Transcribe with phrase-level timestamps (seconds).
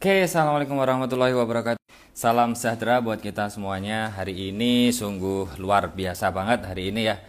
[0.00, 1.76] Oke, Assalamualaikum warahmatullahi wabarakatuh.
[2.16, 4.08] Salam sejahtera buat kita semuanya.
[4.08, 7.20] Hari ini sungguh luar biasa banget hari ini ya.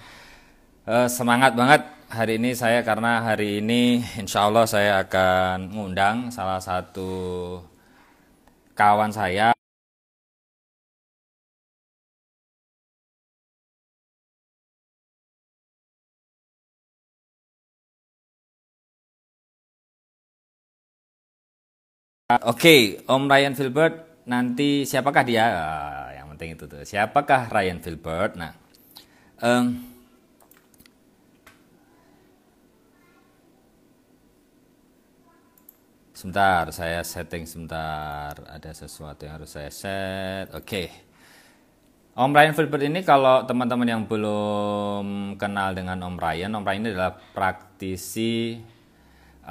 [0.88, 6.64] Eh, semangat banget hari ini saya karena hari ini insya Allah saya akan ngundang salah
[6.64, 7.60] satu
[8.72, 9.51] kawan saya
[22.40, 25.46] Oke, Om Ryan Filbert, nanti siapakah dia?
[25.52, 26.86] Ah, yang penting itu tuh.
[26.88, 28.40] Siapakah Ryan Filbert?
[28.40, 28.56] Nah,
[29.44, 29.92] em,
[36.16, 38.38] sebentar, saya setting sebentar.
[38.48, 40.54] Ada sesuatu yang harus saya set.
[40.54, 40.88] Oke.
[42.12, 46.90] Om Ryan Filbert ini kalau teman-teman yang belum kenal dengan Om Ryan, Om Ryan ini
[46.92, 48.60] adalah praktisi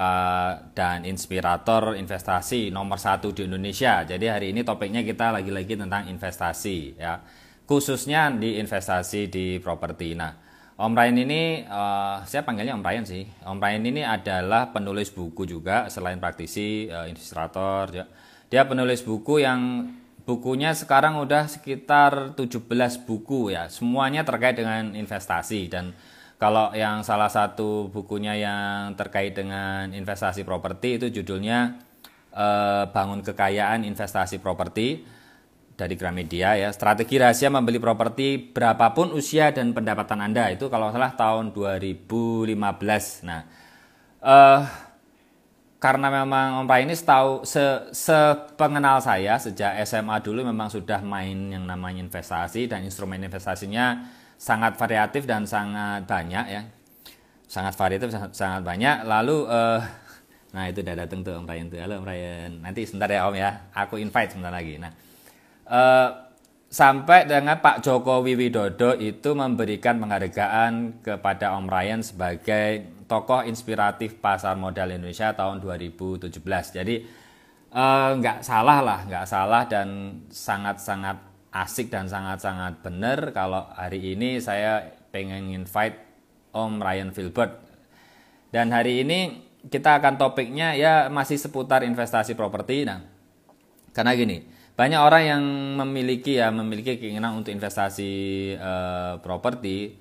[0.01, 4.01] uh, dan inspirator investasi nomor satu di Indonesia.
[4.09, 7.21] Jadi hari ini topiknya kita lagi-lagi tentang investasi ya,
[7.69, 10.17] khususnya di investasi di properti.
[10.17, 10.33] Nah,
[10.81, 13.29] Om Ryan ini, uh, saya panggilnya Om Ryan sih.
[13.45, 17.93] Om Ryan ini adalah penulis buku juga selain praktisi uh, ilustrator.
[17.93, 18.09] Ya.
[18.49, 19.93] Dia penulis buku yang
[20.25, 22.65] bukunya sekarang udah sekitar 17
[23.05, 23.69] buku ya.
[23.69, 25.93] Semuanya terkait dengan investasi dan
[26.41, 31.77] kalau yang salah satu bukunya yang terkait dengan investasi properti itu judulnya
[32.33, 35.05] eh, Bangun Kekayaan Investasi Properti
[35.77, 36.73] dari Gramedia ya.
[36.73, 42.57] Strategi rahasia membeli properti berapapun usia dan pendapatan Anda itu kalau salah tahun 2015.
[43.29, 43.41] Nah,
[44.25, 44.61] eh
[45.81, 51.53] karena memang Om Pai ini setahu se, sepengenal saya sejak SMA dulu memang sudah main
[51.53, 54.05] yang namanya investasi dan instrumen investasinya
[54.41, 56.63] sangat variatif dan sangat banyak ya.
[57.45, 59.05] Sangat variatif sangat, sangat banyak.
[59.05, 59.85] Lalu uh,
[60.57, 61.79] nah itu udah datang tuh Om Ryan tuh.
[61.85, 62.51] Halo Om Ryan.
[62.65, 63.69] Nanti sebentar ya Om ya.
[63.77, 64.81] Aku invite sebentar lagi.
[64.81, 64.97] Nah
[65.69, 66.09] uh,
[66.73, 74.57] sampai dengan Pak Joko Widodo itu memberikan penghargaan kepada Om Ryan sebagai tokoh inspiratif pasar
[74.57, 76.31] modal Indonesia tahun 2017.
[76.79, 77.03] Jadi
[77.75, 84.15] eh, nggak uh, salah lah, nggak salah dan sangat-sangat asik dan sangat-sangat benar kalau hari
[84.15, 85.99] ini saya pengen invite
[86.55, 87.53] Om Ryan Filbert.
[88.51, 92.87] Dan hari ini kita akan topiknya ya masih seputar investasi properti.
[92.87, 93.03] Nah,
[93.95, 94.43] karena gini,
[94.75, 95.43] banyak orang yang
[95.85, 98.13] memiliki ya memiliki keinginan untuk investasi
[98.59, 99.99] uh, properti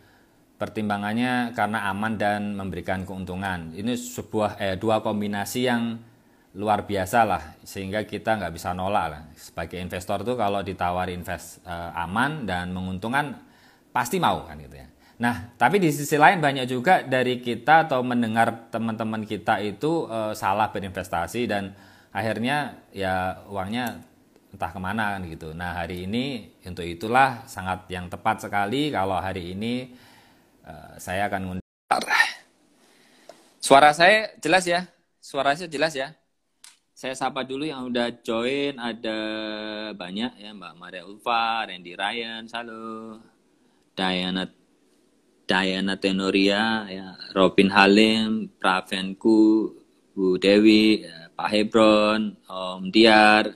[0.59, 3.71] pertimbangannya karena aman dan memberikan keuntungan.
[3.73, 5.95] Ini sebuah eh, dua kombinasi yang
[6.57, 9.21] luar biasa lah, sehingga kita nggak bisa nolak lah.
[9.37, 13.37] Sebagai investor tuh kalau ditawari invest eh, aman dan menguntungkan
[13.93, 14.87] pasti mau kan gitu ya.
[15.19, 20.33] Nah, tapi di sisi lain banyak juga dari kita atau mendengar teman-teman kita itu eh,
[20.33, 21.73] salah berinvestasi dan
[22.09, 24.01] akhirnya ya uangnya
[24.49, 25.53] entah ke mana kan gitu.
[25.53, 29.93] Nah hari ini untuk itulah sangat yang tepat sekali kalau hari ini
[30.69, 31.67] Eh, saya akan ngundang.
[33.59, 34.87] Suara saya jelas ya?
[35.19, 36.15] Suara saya jelas ya?
[36.99, 39.15] Saya sapa dulu yang udah join, ada
[39.95, 43.15] banyak ya Mbak Maria Ulfa, Randy Ryan, halo.
[43.95, 44.43] Diana
[45.47, 49.71] Diana Tenoria, ya, Robin Halim, Pravenku,
[50.11, 53.47] Bu Dewi, ya, Pak Hebron, Om Diar,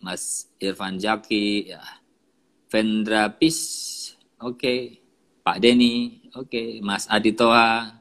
[0.00, 1.84] Mas Irfan Jaki, ya,
[2.72, 3.60] Vendra Pis,
[4.40, 4.56] oke.
[4.56, 4.80] Okay.
[5.44, 6.68] Pak Denny, oke, okay.
[6.80, 8.00] Mas Aditoa,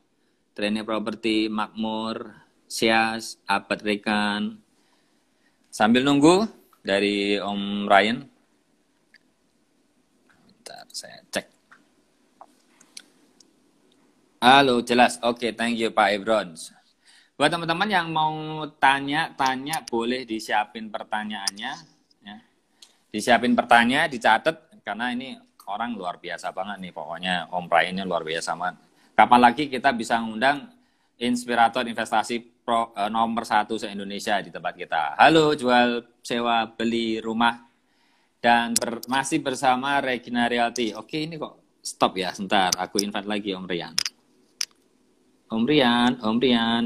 [0.55, 4.59] Trennya Properti, Makmur, Sias, Abad Rekan.
[5.71, 6.43] Sambil nunggu
[6.83, 8.27] dari Om Ryan.
[10.43, 11.47] Bentar, saya cek.
[14.43, 15.15] Halo, jelas.
[15.23, 16.59] Oke, okay, thank you Pak Ebron.
[17.39, 21.71] Buat teman-teman yang mau tanya-tanya, boleh disiapin pertanyaannya.
[22.27, 22.35] Ya.
[23.07, 25.39] Disiapin pertanyaan, dicatat, karena ini
[25.71, 28.75] orang luar biasa banget nih pokoknya Om Prai ini luar biasa banget.
[29.15, 30.67] Kapan lagi kita bisa ngundang
[31.17, 35.15] inspirator investasi pro, eh, nomor satu se-Indonesia di tempat kita.
[35.15, 37.63] Halo, jual, sewa, beli rumah.
[38.43, 40.91] Dan ber, masih bersama Regina Realty.
[40.91, 42.75] Oke, ini kok stop ya, sebentar.
[42.75, 43.95] Aku invite lagi Om Rian.
[45.47, 46.85] Om Rian, Om Rian.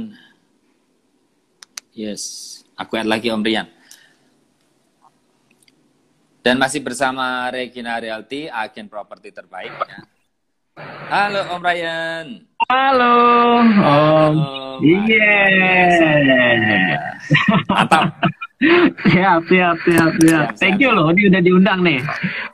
[1.98, 3.66] Yes, aku add lagi Om Rian.
[6.46, 9.74] Dan masih bersama Regina Realty, agen properti terbaik.
[9.74, 10.06] Ya.
[11.10, 12.51] Halo Om Ryan.
[12.72, 13.16] Halo
[13.84, 14.36] Om.
[14.80, 15.44] Iya.
[17.68, 18.16] Mantap.
[19.12, 20.48] siap, siap, siap, siap.
[20.56, 22.00] Thank you loh, ini udah diundang nih.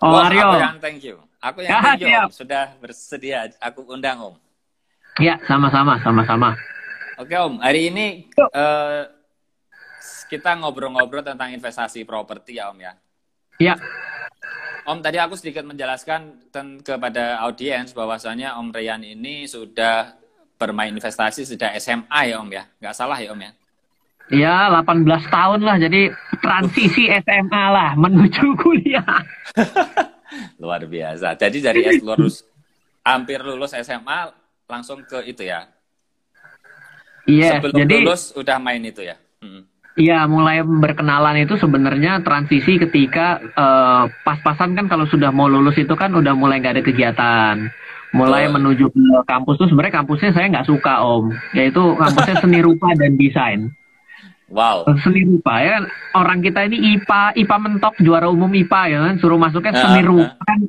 [0.01, 0.49] Om oh, Aryo.
[0.49, 1.21] Aku yang thank you.
[1.37, 2.17] Aku yang ya, thank you.
[2.17, 2.29] Om.
[2.33, 4.35] Sudah bersedia aku undang Om.
[5.21, 6.57] Ya, sama-sama, sama-sama.
[7.21, 9.05] Oke Om, hari ini uh,
[10.33, 12.97] kita ngobrol-ngobrol tentang investasi properti ya Om ya.
[13.61, 13.77] Ya,
[14.87, 20.15] Om tadi aku sedikit menjelaskan ten- kepada audiens bahwasanya Om Rian ini sudah
[20.55, 22.63] bermain investasi sejak SMA ya Om ya.
[22.79, 23.51] Nggak salah ya Om ya.
[24.31, 25.75] ya 18 tahun lah.
[25.75, 26.07] Jadi
[26.39, 29.03] transisi SMA lah menuju kuliah.
[30.63, 31.35] Luar biasa.
[31.35, 32.47] Jadi dari S lulus
[33.03, 34.31] hampir lulus SMA
[34.71, 35.67] langsung ke itu ya.
[37.27, 39.19] Iya, Sebelum jadi lulus udah main itu ya.
[39.43, 39.67] Mm.
[39.97, 45.97] Iya, mulai berkenalan itu sebenarnya transisi ketika eh, pas-pasan kan kalau sudah mau lulus itu
[45.97, 47.55] kan udah mulai nggak ada kegiatan.
[48.13, 48.53] Mulai Betul.
[48.61, 53.17] menuju ke kampus tuh sebenarnya kampusnya saya nggak suka om, yaitu kampusnya seni rupa dan
[53.17, 53.73] desain.
[54.53, 54.85] Wow.
[55.01, 55.83] Seni rupa ya kan
[56.13, 60.01] orang kita ini IPA, IPA mentok juara umum IPA ya kan suruh masuknya Ah, seni
[60.05, 60.07] ah.
[60.07, 60.59] rupa kan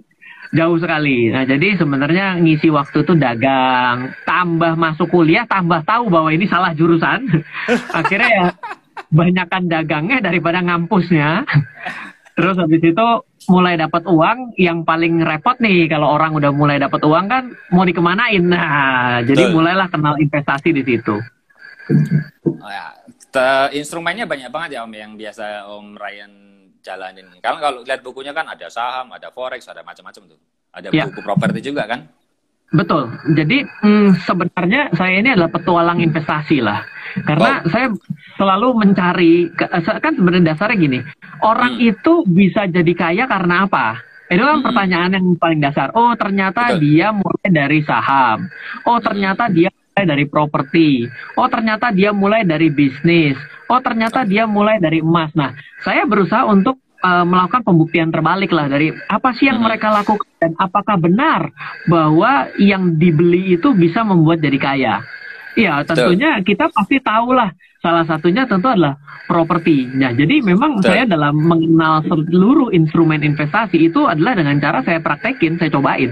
[0.56, 1.28] jauh sekali.
[1.28, 6.72] Nah jadi sebenarnya ngisi waktu itu dagang, tambah masuk kuliah, tambah tahu bahwa ini salah
[6.72, 7.28] jurusan.
[8.00, 8.46] Akhirnya ya
[9.08, 11.44] banyakkan dagangnya daripada ngampusnya.
[12.38, 13.06] Terus habis itu
[13.50, 17.44] mulai dapat uang, yang paling repot nih kalau orang udah mulai dapat uang kan
[17.74, 18.44] mau dikemanain.
[18.44, 19.54] Nah, jadi Betul.
[19.58, 21.16] mulailah kenal investasi di situ.
[22.44, 22.94] Oh, ya.
[23.28, 26.32] Te- instrumennya banyak banget ya Om yang biasa Om Ryan
[26.80, 27.26] jalanin.
[27.42, 30.40] Kalau kalau lihat bukunya kan ada saham, ada forex, ada macam-macam tuh.
[30.72, 31.04] Ada Ya.
[31.08, 32.08] buku properti juga kan?
[32.68, 33.08] Betul.
[33.32, 36.84] Jadi mm, sebenarnya saya ini adalah petualang investasi lah.
[37.24, 37.88] Karena saya
[38.38, 40.98] selalu mencari eh, kan sebenarnya dasarnya gini.
[41.42, 41.90] Orang Hmm.
[41.90, 43.98] itu bisa jadi kaya karena apa?
[44.30, 44.66] Itu kan Hmm.
[44.70, 45.90] pertanyaan yang paling dasar.
[45.92, 46.80] Oh, ternyata Betul.
[46.86, 48.46] dia mulai dari saham.
[48.86, 51.10] Oh, ternyata dia mulai dari properti.
[51.34, 53.34] Oh, ternyata dia mulai dari bisnis.
[53.66, 55.34] Oh, ternyata dia mulai dari emas.
[55.34, 55.52] Nah,
[55.82, 59.70] saya berusaha untuk eh, melakukan pembuktian terbalik lah dari apa sih yang Hmm.
[59.70, 61.46] mereka lakukan dan apakah benar
[61.86, 64.94] bahwa yang dibeli itu bisa membuat jadi kaya.
[65.56, 67.48] Iya, tentunya kita pasti tahu lah.
[67.78, 68.98] Salah satunya tentu adalah
[69.30, 69.86] properti.
[69.86, 70.90] Nah, jadi memang Betul.
[70.90, 76.10] saya dalam mengenal seluruh instrumen investasi itu adalah dengan cara saya praktekin, saya cobain.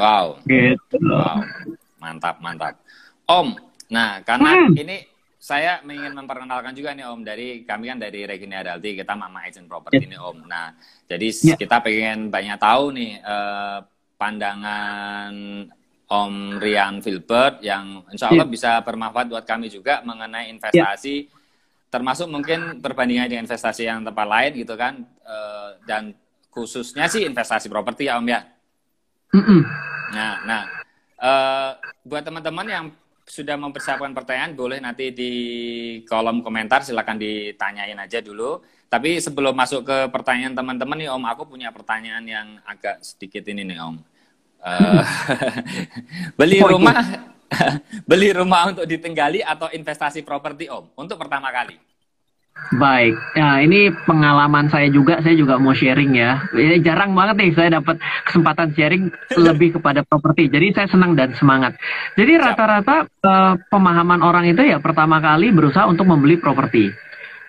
[0.00, 0.40] Wow.
[0.48, 0.96] Gitu.
[0.96, 1.44] Wow.
[2.00, 2.74] Mantap, mantap.
[3.28, 3.54] Om,
[3.92, 4.74] nah karena Hmm.
[4.74, 5.06] ini
[5.36, 9.66] saya ingin memperkenalkan juga nih Om dari kami kan dari Regini Adalti kita Mama Agent
[9.66, 10.46] Property nih Om.
[10.46, 10.74] Nah,
[11.06, 11.54] jadi Ya.
[11.58, 13.78] kita pengen banyak tahu nih eh,
[14.16, 15.32] pandangan
[16.12, 18.52] Om Rian Filbert yang insya Allah Ya.
[18.52, 21.32] bisa bermanfaat buat kami juga mengenai investasi
[21.88, 26.12] termasuk mungkin perbandingan dengan investasi yang tempat lain gitu kan Eh, dan
[26.52, 28.40] khususnya sih investasi properti ya Om ya.
[30.12, 30.62] Nah, nah,
[31.16, 31.70] eh,
[32.04, 32.84] buat teman-teman yang
[33.22, 35.32] sudah mempersiapkan pertanyaan, boleh nanti di
[36.04, 38.60] kolom komentar silakan ditanyain aja dulu.
[38.90, 43.64] Tapi sebelum masuk ke pertanyaan teman-teman nih, Om, aku punya pertanyaan yang agak sedikit ini
[43.64, 43.96] nih, Om.
[44.62, 45.02] Eh,
[46.38, 46.66] beli itu.
[46.70, 46.94] rumah,
[48.10, 51.74] beli rumah untuk ditinggali atau investasi properti, Om, untuk pertama kali.
[52.52, 56.46] Baik, ya ini pengalaman saya juga, saya juga mau sharing ya.
[56.52, 57.96] Ya, jarang banget nih saya dapat
[58.28, 59.08] kesempatan sharing
[59.40, 60.52] lebih kepada properti.
[60.52, 61.74] Jadi saya senang dan semangat.
[62.14, 66.92] Jadi rata-rata eh, pemahaman orang itu ya pertama kali berusaha untuk membeli properti.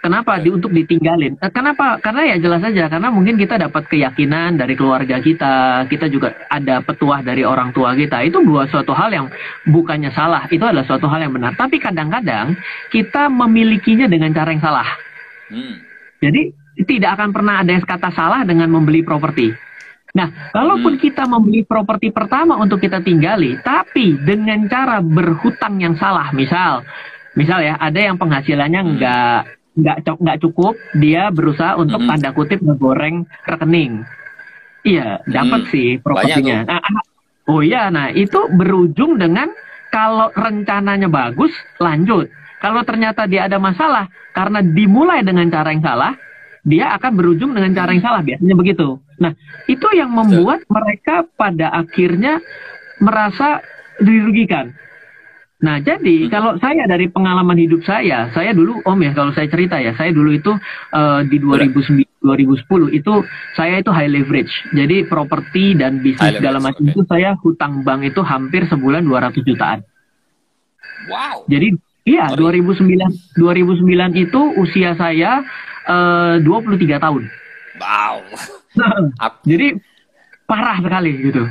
[0.04, 0.36] Kenapa?
[0.36, 1.40] Di, untuk ditinggalin.
[1.40, 1.96] Eh, Kenapa?
[2.04, 2.92] Karena ya jelas saja.
[2.92, 5.88] Karena mungkin kita dapat keyakinan dari keluarga kita.
[5.88, 8.20] Kita juga ada petuah dari orang tua kita.
[8.28, 9.32] Itu dua suatu hal yang
[9.64, 10.44] bukannya salah.
[10.52, 11.56] Itu adalah suatu hal yang benar.
[11.56, 12.60] Tapi kadang-kadang
[12.92, 14.90] kita memilikinya dengan cara yang salah.
[15.48, 15.80] Hmm.
[16.20, 16.52] Jadi
[16.84, 19.56] tidak akan pernah ada kata salah dengan membeli properti.
[20.14, 26.30] Nah, kalaupun kita membeli properti pertama untuk kita tinggali, tapi dengan cara berhutang yang salah,
[26.36, 26.86] misal,
[27.34, 28.92] misal ya, ada yang penghasilannya Hmm.
[29.00, 32.10] nggak nggak cu- nggak cukup, dia berusaha untuk Hmm.
[32.14, 34.06] tanda kutip ngegoreng rekening.
[34.84, 35.72] Iya, dapat Hmm.
[35.72, 36.68] sih propertinya.
[36.68, 37.04] Nah, ah,
[37.50, 39.50] oh iya, nah itu berujung dengan
[39.90, 42.30] kalau rencananya bagus, lanjut.
[42.60, 46.14] Kalau ternyata dia ada masalah karena dimulai dengan cara yang salah,
[46.64, 48.98] dia akan berujung dengan cara yang salah biasanya begitu.
[49.20, 49.36] Nah,
[49.68, 52.40] itu yang membuat mereka pada akhirnya
[53.04, 53.60] merasa
[54.00, 54.72] dirugikan.
[55.64, 56.30] Nah, jadi Hmm.
[56.30, 60.12] kalau saya dari pengalaman hidup saya, saya dulu Om ya kalau saya cerita ya, saya
[60.12, 60.52] dulu itu
[60.92, 63.14] eh, di 2009 2010 itu
[63.56, 64.52] saya itu high leverage.
[64.76, 66.92] Jadi properti dan bisnis segala leverage, macam oke.
[66.92, 69.80] itu saya hutang bank itu hampir sebulan 200 jutaan.
[71.08, 71.48] Wow.
[71.48, 72.60] Jadi iya Sorry.
[72.60, 75.44] 2009 2009 itu usia saya
[75.88, 77.24] eh, 23 tahun.
[77.80, 78.16] Wow.
[79.52, 79.80] Jadi
[80.44, 81.44] parah sekali gitu.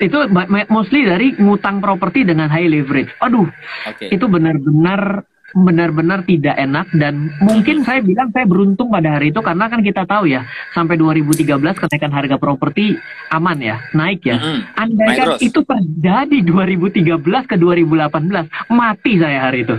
[0.00, 0.28] Itu
[0.68, 3.12] mostly dari ngutang properti dengan high leverage.
[3.22, 3.48] Aduh,
[3.88, 4.10] Oke.
[4.10, 5.24] itu benar-benar
[5.54, 10.02] benar-benar tidak enak dan mungkin saya bilang saya beruntung pada hari itu karena kan kita
[10.02, 10.42] tahu ya
[10.74, 11.46] sampai 2013
[11.78, 12.98] kenaikan harga properti
[13.30, 14.58] aman ya naik ya Mm-mm.
[14.74, 15.40] andai Naik kan terus.
[15.46, 19.78] itu terjadi 2013 ke 2018 mati saya hari itu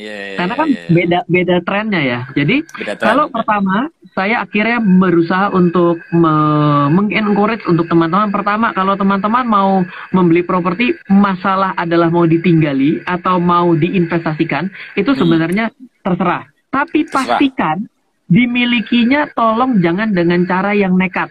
[0.00, 0.88] Iya, iya, Karena kan iya, iya.
[0.88, 2.20] beda beda trennya ya.
[2.32, 3.76] Jadi Beda kalau pertama
[4.16, 8.32] saya akhirnya berusaha untuk me- mengencourage untuk teman-teman.
[8.32, 9.70] Pertama kalau teman-teman mau
[10.10, 15.20] membeli properti, masalah adalah mau ditinggali atau mau diinvestasikan, itu Hmm.
[15.20, 15.64] sebenarnya
[16.00, 16.48] terserah.
[16.70, 17.36] Tapi Terserah.
[17.36, 17.76] pastikan
[18.24, 21.28] dimilikinya tolong jangan dengan cara yang nekat.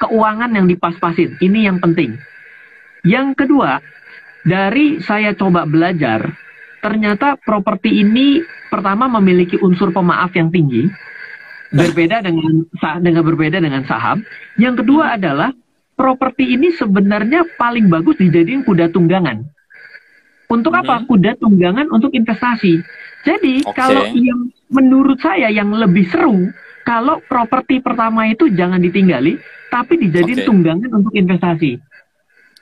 [0.00, 2.16] Keuangan yang dipas-pasin, ini yang penting.
[3.04, 3.80] Yang kedua,
[4.42, 6.32] dari saya coba belajar,
[6.80, 8.40] ternyata properti ini
[8.72, 10.88] pertama memiliki unsur pemaaf yang tinggi,
[11.70, 12.66] berbeda dengan
[13.00, 14.24] dengan berbeda dengan saham.
[14.58, 15.54] Yang kedua adalah
[15.94, 19.44] properti ini sebenarnya paling bagus dijadiin kuda tunggangan.
[20.50, 21.04] Untuk apa?
[21.04, 21.06] Mhm.
[21.06, 22.82] Kuda tunggangan untuk investasi.
[23.22, 23.76] Jadi Oke.
[23.76, 26.50] kalau yang menurut saya yang lebih seru,
[26.82, 29.38] kalau properti pertama itu jangan ditinggali,
[29.70, 30.48] tapi dijadiin Oke.
[30.48, 31.78] tunggangan untuk investasi.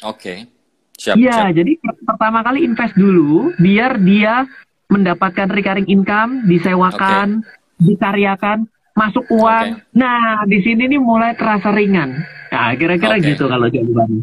[0.04, 0.57] Oke.
[0.98, 1.54] Siap, Iya, siap.
[1.54, 4.50] jadi per- pertama kali invest dulu, biar dia
[4.90, 7.46] mendapatkan recurring income, disewakan,
[7.78, 8.66] dikaryakan,
[8.98, 9.78] masuk uang.
[9.78, 9.94] Oke.
[9.94, 12.18] Nah, di sini nih mulai terasa ringan.
[12.50, 13.30] Nah, kira-kira Oke.
[13.30, 14.22] gitu kalau jawabannya.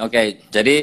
[0.00, 0.76] Oke, jadi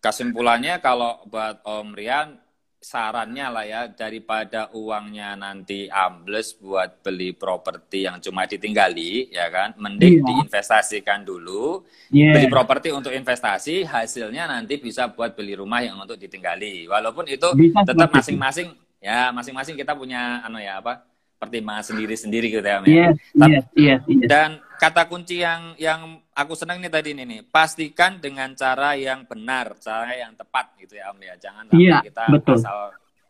[0.00, 2.34] kesimpulannya kalau buat Om Rian
[2.78, 9.74] sarannya lah ya daripada uangnya nanti ambles buat beli properti yang cuma ditinggali ya kan,
[9.74, 10.24] mending Iya.
[10.24, 11.82] diinvestasikan dulu.
[12.08, 12.38] Iya.
[12.38, 16.86] Beli properti untuk investasi, hasilnya nanti bisa buat beli rumah yang untuk ditinggali.
[16.86, 21.02] Walaupun itu Bisa tetap masing-masing ya masing-masing kita punya anu ya apa?
[21.38, 22.82] pertimbangan sendiri-sendiri gitu ya.
[22.82, 24.26] Tapi- iya, iya, iya.
[24.26, 29.26] dan kata kunci yang yang aku senang nih tadi ini nih, pastikan dengan cara yang
[29.26, 31.34] benar, cara yang tepat gitu ya Om ya.
[31.34, 32.54] Jangan sampai Iya, kita betul.
[32.54, 32.78] asal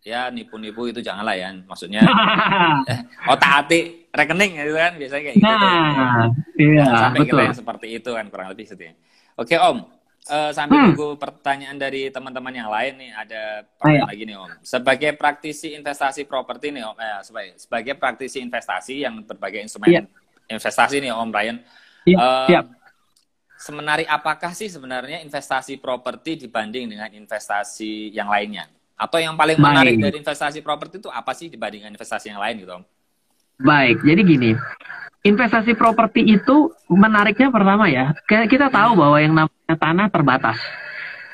[0.04, 1.48] ya nipu-nipu itu janganlah ya.
[1.64, 2.04] Maksudnya
[2.92, 5.54] eh, otak atik rekening gitu kan biasanya kayak gitu.
[5.56, 6.26] nah,
[6.60, 7.30] iya, Jangan sampai betul.
[7.32, 8.94] kita yang seperti itu kan kurang lebih gitu ya.
[9.38, 9.78] Oke Om,
[10.28, 10.86] eh, sambil Hmm.
[10.92, 13.42] nunggu pertanyaan dari teman-teman yang lain nih ada
[13.80, 14.10] pertanyaan Ayo.
[14.12, 14.50] lagi nih Om.
[14.60, 20.02] Sebagai praktisi investasi properti nih Om, eh, sebagai, sebagai praktisi investasi yang berbagai instrumen Iya.
[20.48, 21.56] investasi nih Om Ryan,
[22.08, 22.64] Iya, eh, siap.
[23.58, 28.70] Semenarik apakah sih sebenarnya investasi properti dibanding dengan investasi yang lainnya?
[28.94, 30.02] Atau yang paling menarik Baik.
[30.02, 32.84] dari investasi properti itu apa sih dibandingkan investasi yang lain gitu Om?
[33.58, 34.50] Baik, jadi gini,
[35.26, 40.58] investasi properti itu menariknya pertama ya, kita tahu bahwa yang namanya tanah terbatas.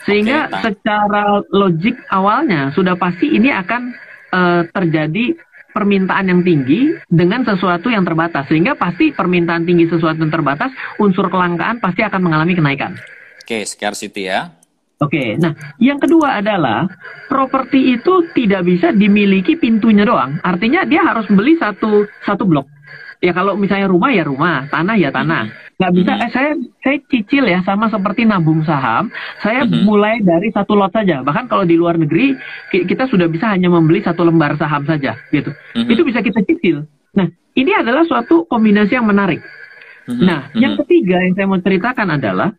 [0.09, 3.93] Sehingga ta- secara logik awalnya sudah pasti ini akan
[4.33, 5.37] eh, terjadi
[5.75, 8.47] permintaan yang tinggi dengan sesuatu yang terbatas.
[8.47, 10.71] Sehingga pasti permintaan tinggi sesuatu yang terbatas,
[11.03, 12.95] unsur kelangkaan pasti akan mengalami kenaikan.
[13.43, 14.55] Oke, scarcity ya.
[15.03, 15.53] Oke, nah
[15.83, 16.87] yang kedua adalah
[17.27, 20.39] properti itu tidak bisa dimiliki pintunya doang.
[20.41, 22.71] Artinya dia harus beli satu satu blok.
[23.25, 25.49] Ya kalau misalnya rumah ya rumah, tanah ya tanah.
[25.81, 26.13] Nggak bisa.
[26.13, 26.21] Mhm.
[26.21, 26.51] Eh, saya
[26.85, 29.09] saya cicil ya sama seperti nabung saham.
[29.41, 29.81] Saya Mhm.
[29.89, 31.25] mulai dari satu lot saja.
[31.25, 32.37] Bahkan kalau di luar negeri
[32.69, 35.49] ki- kita sudah bisa hanya membeli satu lembar saham saja, gitu.
[35.73, 35.89] Mhm.
[35.89, 36.85] Itu bisa kita cicil.
[37.17, 37.27] Nah
[37.57, 39.41] ini adalah suatu kombinasi yang menarik.
[40.05, 40.61] Mhm, Nah, mhm.
[40.61, 42.53] yang ketiga yang saya mau ceritakan adalah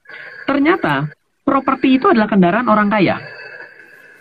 [0.50, 1.14] ternyata
[1.46, 3.22] properti itu adalah kendaraan orang kaya.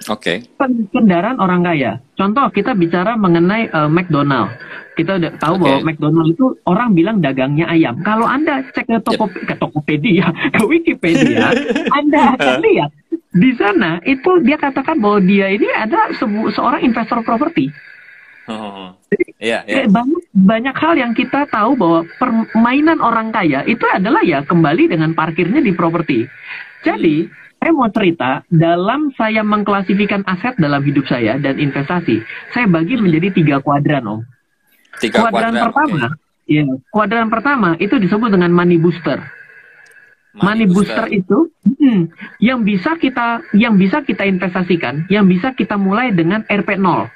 [0.09, 0.45] Oke.
[0.61, 2.01] Ken- Kendaraan orang kaya.
[2.15, 4.53] Contoh kita bicara mengenai eh, McDonald.
[4.95, 5.63] Kita udah tahu Oke.
[5.65, 7.99] bahwa McDonald itu orang bilang dagangnya ayam.
[8.05, 11.51] Kalau Anda cek ke toko ke Tokopedia, ke Wikipedia,
[11.99, 12.91] Anda akan lihat
[13.35, 16.15] di sana itu dia katakan bahwa dia ini ada
[16.55, 17.73] seorang investor properti.
[18.45, 18.93] Oh,
[19.41, 19.85] Iya, iya.
[19.85, 24.91] Eh, banyak banyak hal yang kita tahu bahwa permainan orang kaya itu adalah ya kembali
[24.91, 26.29] dengan parkirnya di properti.
[26.85, 27.25] Jadi
[27.65, 32.21] saya mau cerita dalam saya mengklasifikan aset dalam hidup saya dan investasi,
[32.53, 34.21] saya bagi menjadi tiga kuadran om.
[35.01, 35.65] Tiga kuadran kuadran.
[35.73, 36.45] pertama, oke.
[36.45, 39.17] ya kuadran pertama itu disebut dengan money booster.
[40.37, 41.09] Money, booster.
[41.09, 42.13] itu hmm,
[42.45, 47.09] yang bisa kita yang bisa kita investasikan, yang bisa kita mulai dengan RP 0.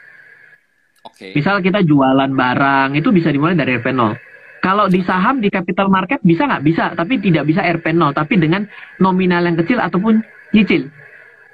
[1.12, 1.36] Oke.
[1.36, 4.16] Misal kita jualan barang itu bisa dimulai dari RP 0.
[4.64, 8.40] Kalau di saham di capital market bisa nggak bisa, tapi tidak bisa RP 0, tapi
[8.40, 8.64] dengan
[8.96, 10.88] nominal yang kecil ataupun nyicil.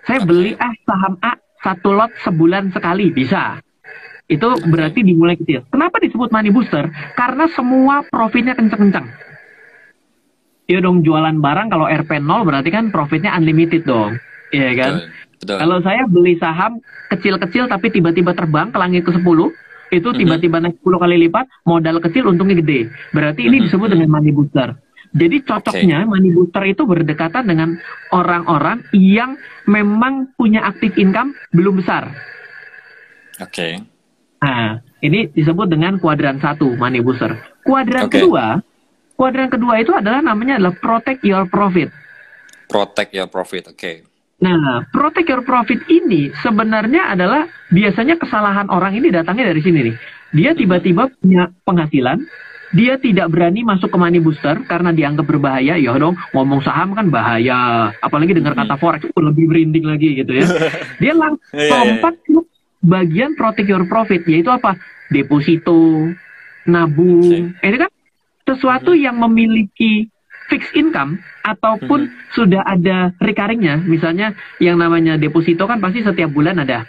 [0.05, 1.33] Saya beli ah saham A
[1.65, 3.59] satu lot sebulan sekali bisa.
[4.25, 5.69] Itu berarti dimulai kecil.
[5.69, 6.89] Kenapa disebut money booster?
[7.17, 9.05] Karena semua profitnya kenceng-kenceng.
[10.65, 14.17] Iya dong jualan barang kalau RP 0 berarti kan profitnya unlimited dong.
[14.49, 14.93] Iya kan?
[14.97, 15.25] Betul.
[15.45, 15.57] Betul.
[15.61, 16.81] Kalau saya beli saham
[17.13, 19.53] kecil-kecil tapi tiba-tiba terbang ke langit ke-10,
[19.93, 20.17] itu Mhm.
[20.17, 22.89] tiba-tiba naik 10 kali lipat, modal kecil untungnya gede.
[23.13, 23.65] Berarti ini Mhm.
[23.69, 24.73] disebut dengan money booster.
[25.15, 27.79] Jadi cocoknya money booster itu berdekatan dengan
[28.11, 29.39] orang-orang yang
[29.71, 32.11] memang punya aktif income belum besar.
[33.39, 33.79] Oke.
[34.43, 37.31] Nah, ini disebut dengan kuadran satu money booster.
[37.63, 38.19] Kuadran Oke.
[38.19, 38.59] kedua,
[39.15, 41.95] kuadran kedua itu adalah namanya adalah protect your profit.
[42.67, 43.71] Protect your profit.
[43.71, 44.03] Oke.
[44.43, 49.97] Nah, protect your profit ini sebenarnya adalah biasanya kesalahan orang ini datangnya dari sini nih.
[50.35, 52.19] Dia tiba-tiba punya penghasilan,
[52.75, 55.79] dia tidak berani masuk ke money booster karena dianggap berbahaya.
[55.79, 57.95] Ya dong, ngomong saham kan bahaya.
[58.03, 60.47] Apalagi dengar kata forex itu lebih merinding lagi gitu ya.
[61.03, 61.79] Dia langsung Iya, iya, iya.
[61.87, 62.41] lompat ke
[62.83, 64.75] bagian protect your profit yaitu apa?
[65.09, 66.11] Deposito,
[66.67, 67.55] nabung.
[67.55, 67.91] Ini kan
[68.45, 70.11] sesuatu yang memiliki
[70.51, 73.81] fixed income ataupun sudah ada recurringnya.
[73.81, 76.85] Misalnya yang namanya deposito kan pasti setiap bulan ada.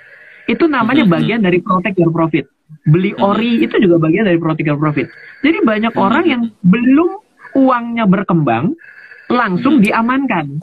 [0.45, 1.11] Itu namanya Mhm.
[1.13, 2.49] bagian dari protect your profit.
[2.85, 5.09] Beli ori itu juga bagian dari your profit.
[5.41, 7.17] Jadi banyak orang yang belum
[7.57, 8.77] uangnya berkembang
[9.25, 10.61] langsung diamankan.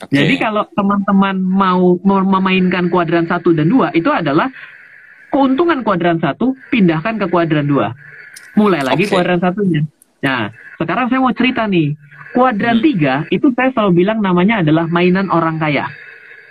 [0.00, 0.16] Oke.
[0.16, 4.48] Jadi kalau teman-teman mau memainkan kuadran 1 dan 2 itu adalah
[5.28, 6.40] keuntungan kuadran 1
[6.72, 8.56] pindahkan ke kuadran 2.
[8.56, 9.12] Mulai lagi Oke.
[9.12, 9.84] kuadran satunya.
[10.24, 10.48] Nah,
[10.80, 11.92] sekarang saya mau cerita nih.
[12.32, 13.26] Kuadran Hmm.
[13.28, 15.84] 3 itu saya selalu bilang namanya adalah mainan orang kaya.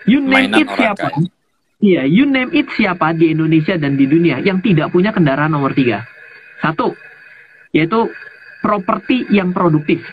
[0.05, 1.07] You name Mainan it orang siapa?
[1.09, 1.38] kaya.
[1.79, 5.71] Iya, you name it siapa di Indonesia dan di dunia yang tidak punya kendaraan nomor
[5.71, 6.03] 3.
[6.59, 6.91] Satu,
[7.71, 8.11] yaitu
[8.59, 10.03] properti yang produktif.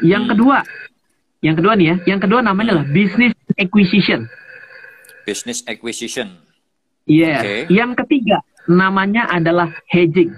[0.00, 0.64] Yang kedua,
[1.44, 4.24] yang kedua nih ya, yang kedua namanya adalah business acquisition.
[5.28, 6.40] Business acquisition,
[7.04, 7.36] Iya.
[7.40, 7.56] Oke.
[7.68, 10.32] Yang ketiga namanya adalah hedging.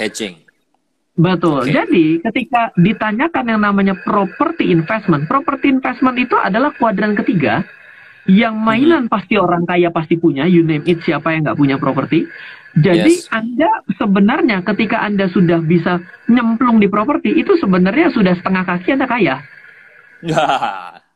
[0.00, 0.40] hedging.
[1.18, 1.66] Betul.
[1.68, 1.74] Oke.
[1.74, 7.66] Jadi ketika ditanyakan yang namanya property investment, property investment itu adalah kuadran ketiga
[8.28, 12.28] yang mainan pasti orang kaya pasti punya, you name it siapa yang nggak punya properti.
[12.76, 13.32] Jadi Yes.
[13.32, 13.66] Anda
[13.96, 19.36] sebenarnya ketika Anda sudah bisa nyemplung di properti itu sebenarnya sudah setengah kaki Anda kaya.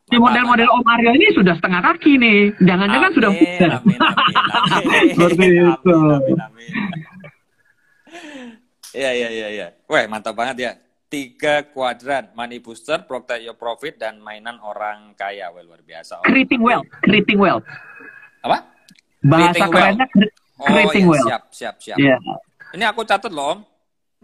[0.08, 2.38] Si model-model Om Aryo ini sudah setengah kaki nih.
[2.64, 5.08] Jangan-jangan sudah Amin, amin, amin, amin.
[5.16, 5.96] Seperti Amin, itu.
[5.96, 6.68] amin, amin.
[8.92, 9.66] Iya, iya, iya, iya.
[9.88, 10.72] Wah, mantap banget ya.
[11.12, 15.52] Tiga kuadran, money booster, protect your profit, dan mainan orang kaya.
[15.52, 16.18] Wah, luar biasa.
[16.18, 17.68] Oh, Creating wealth, creating wealth.
[18.40, 18.64] Apa?
[19.20, 21.28] Bahasa Creating kerennya cre- Oh, creating wealth.
[21.28, 21.98] siap, siap, siap.
[21.98, 22.16] Iya.
[22.72, 23.58] Ini aku catat loh, Om.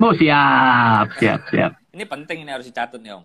[0.01, 1.72] Oh siap, siap, siap.
[1.90, 3.24] Ini penting, ini harus dicatat nih, Om.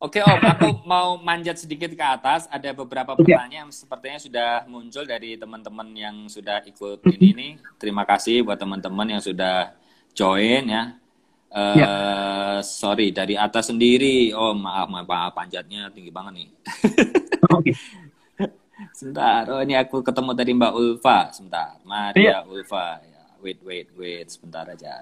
[0.00, 2.48] Oke, Om, aku mau manjat sedikit ke atas.
[2.48, 7.52] Ada beberapa pertanyaan yang sepertinya sudah muncul dari teman-teman yang sudah ikut ini nih.
[7.76, 9.76] Terima kasih buat teman-teman yang sudah
[10.10, 10.96] join ya.
[11.52, 11.88] Eh, Ya.
[12.64, 14.32] Sorry, dari atas sendiri.
[14.32, 16.48] Oh, maaf, maaf, maaf, panjatnya tinggi banget nih.
[17.52, 17.72] Oke.
[18.98, 21.18] Sebentar, oh ini aku ketemu tadi Mbak Ulfa.
[21.30, 22.38] Sebentar, Maria Iya.
[22.48, 22.98] Ulfa.
[23.04, 24.96] Ya, wait, wait, wait, sebentar aja.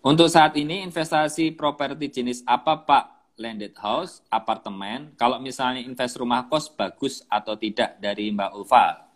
[0.00, 3.04] Untuk saat ini investasi properti jenis apa Pak?
[3.40, 5.16] Landed house, apartemen.
[5.16, 9.08] Kalau misalnya invest rumah kos bagus atau tidak dari Mbak Ulfa?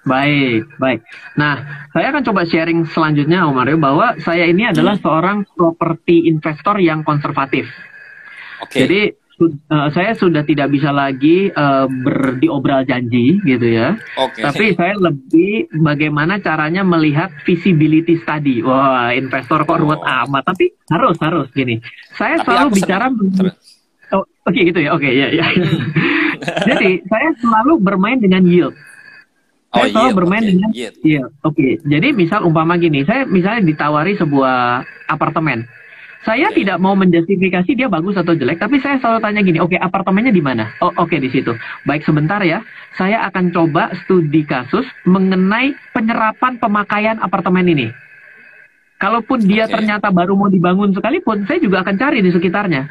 [0.00, 1.04] Baik, baik.
[1.36, 6.80] Nah, saya akan coba sharing selanjutnya, Om Mario, bahwa saya ini adalah seorang properti investor
[6.80, 7.68] yang konservatif.
[8.64, 8.80] Oke.
[8.80, 9.00] Jadi
[9.44, 14.00] eh, saya sudah tidak bisa lagi eh, berdiobral janji, gitu ya.
[14.16, 14.40] Oke.
[14.40, 18.64] Tapi saya lebih bagaimana caranya melihat visibility study.
[18.64, 20.24] Wah, investor kok ruwet Oh.
[20.24, 20.48] amat.
[20.48, 21.76] Tapi harus, harus gini.
[22.16, 23.52] Saya Tapi selalu bicara senang.
[24.10, 24.90] Oh, oke gitu ya.
[24.96, 25.46] Oke, ya, ya.
[26.72, 28.74] Jadi saya selalu bermain dengan yield.
[29.70, 30.94] Oh, Saya selalu yield, bermain oke, dengan yield.
[31.06, 31.68] Iya, oke.
[31.86, 35.62] Jadi misal umpama gini, saya misalnya ditawari sebuah apartemen.
[36.20, 36.60] Saya Oke.
[36.60, 40.44] tidak mau menjustifikasi dia bagus atau jelek, tapi saya selalu tanya gini, oke apartemennya di
[40.44, 40.68] mana?
[40.84, 41.56] Oh, oke di situ.
[41.88, 42.60] Baik sebentar ya,
[43.00, 47.88] saya akan coba studi kasus mengenai penyerapan pemakaian apartemen ini.
[49.00, 49.80] Kalaupun dia Oke.
[49.80, 52.84] ternyata baru mau dibangun sekalipun, saya juga akan cari di sekitarnya.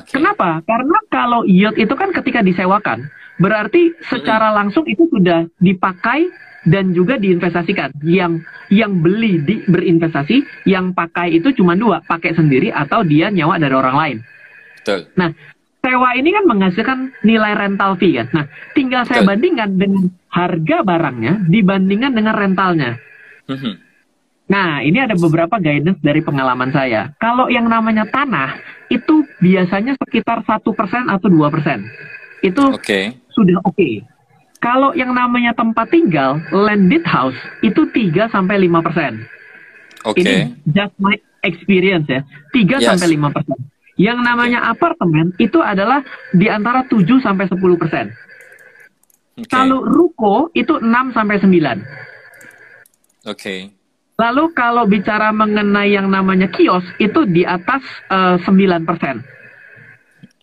[0.00, 0.16] Oke.
[0.16, 0.64] Kenapa?
[0.64, 6.30] Karena kalau yield itu kan ketika disewakan, berarti secara langsung itu sudah dipakai
[6.62, 7.98] dan juga diinvestasikan.
[8.06, 13.58] Yang yang beli di berinvestasi, yang pakai itu cuma dua, pakai sendiri atau dia nyewa
[13.58, 14.18] dari orang lain.
[14.78, 15.00] Betul.
[15.18, 15.30] Nah,
[15.82, 18.26] sewa ini kan menghasilkan nilai rental fee kan.
[18.30, 19.30] Nah, tinggal saya Betul.
[19.34, 22.90] bandingkan dengan harga barangnya dibandingkan dengan rentalnya.
[23.50, 23.74] Mhm.
[24.52, 27.14] Nah, ini ada beberapa guidance dari pengalaman saya.
[27.16, 28.60] Kalau yang namanya tanah,
[28.92, 31.88] itu biasanya sekitar satu persen atau dua persen.
[32.44, 33.21] Itu Oke.
[33.34, 34.04] Sudah oke.
[34.62, 37.34] Kalau yang namanya tempat tinggal, landed house,
[37.66, 39.26] itu 3 sampai 5 persen.
[40.06, 40.22] Oke.
[40.22, 42.22] Ini just my experience ya,
[42.54, 42.86] 3 Yes.
[42.94, 43.58] sampai 5 persen.
[43.98, 46.00] Yang namanya apartemen itu adalah
[46.32, 48.14] di antara 7 sampai 10 persen.
[49.34, 49.50] Oke.
[49.50, 51.82] Kalau ruko itu 6 sampai 9.
[53.26, 53.74] Oke.
[54.20, 58.86] Lalu kalau bicara mengenai yang namanya kios itu di atas eh, 9%.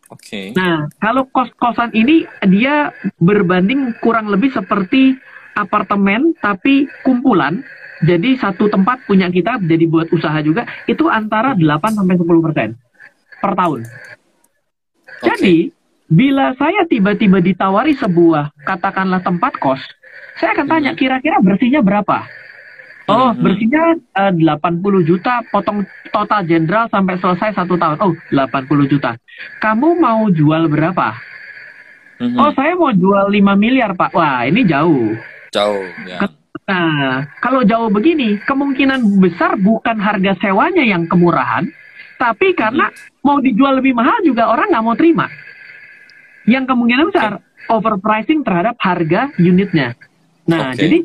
[0.09, 0.57] Oke.
[0.57, 2.89] Nah, kalau kos-kosan ini dia
[3.21, 5.13] berbanding kurang lebih seperti
[5.53, 7.61] apartemen tapi kumpulan.
[7.99, 13.51] Jadi satu tempat punya kita jadi buat usaha juga itu antara 8 sampai 10% per
[13.53, 13.79] tahun.
[13.83, 15.25] Oke.
[15.27, 15.57] Jadi
[16.09, 19.83] bila saya tiba-tiba ditawari sebuah katakanlah tempat kos,
[20.39, 22.23] saya akan tanya kira-kira bersihnya berapa?
[23.09, 23.41] Oh, Hmm.
[23.41, 25.81] bersihnya eh, 80 juta, potong
[26.13, 27.97] total jenderal sampai selesai satu tahun.
[27.99, 29.17] Oh, 80 juta.
[29.57, 31.17] Kamu mau jual berapa?
[32.19, 32.37] Mhm.
[32.37, 34.13] Oh, saya mau jual 5 miliar, Pak.
[34.13, 35.17] Wah, ini jauh.
[35.49, 36.29] Jauh, ya.
[36.69, 41.65] Nah, kalau jauh begini, kemungkinan besar bukan harga sewanya yang kemurahan,
[42.21, 42.93] tapi karena
[43.25, 45.25] mau dijual lebih mahal juga orang nggak mau terima.
[46.45, 47.31] Yang kemungkinan besar
[47.69, 49.97] overpricing terhadap harga unitnya.
[50.45, 50.77] Nah, Oke.
[50.77, 50.97] jadi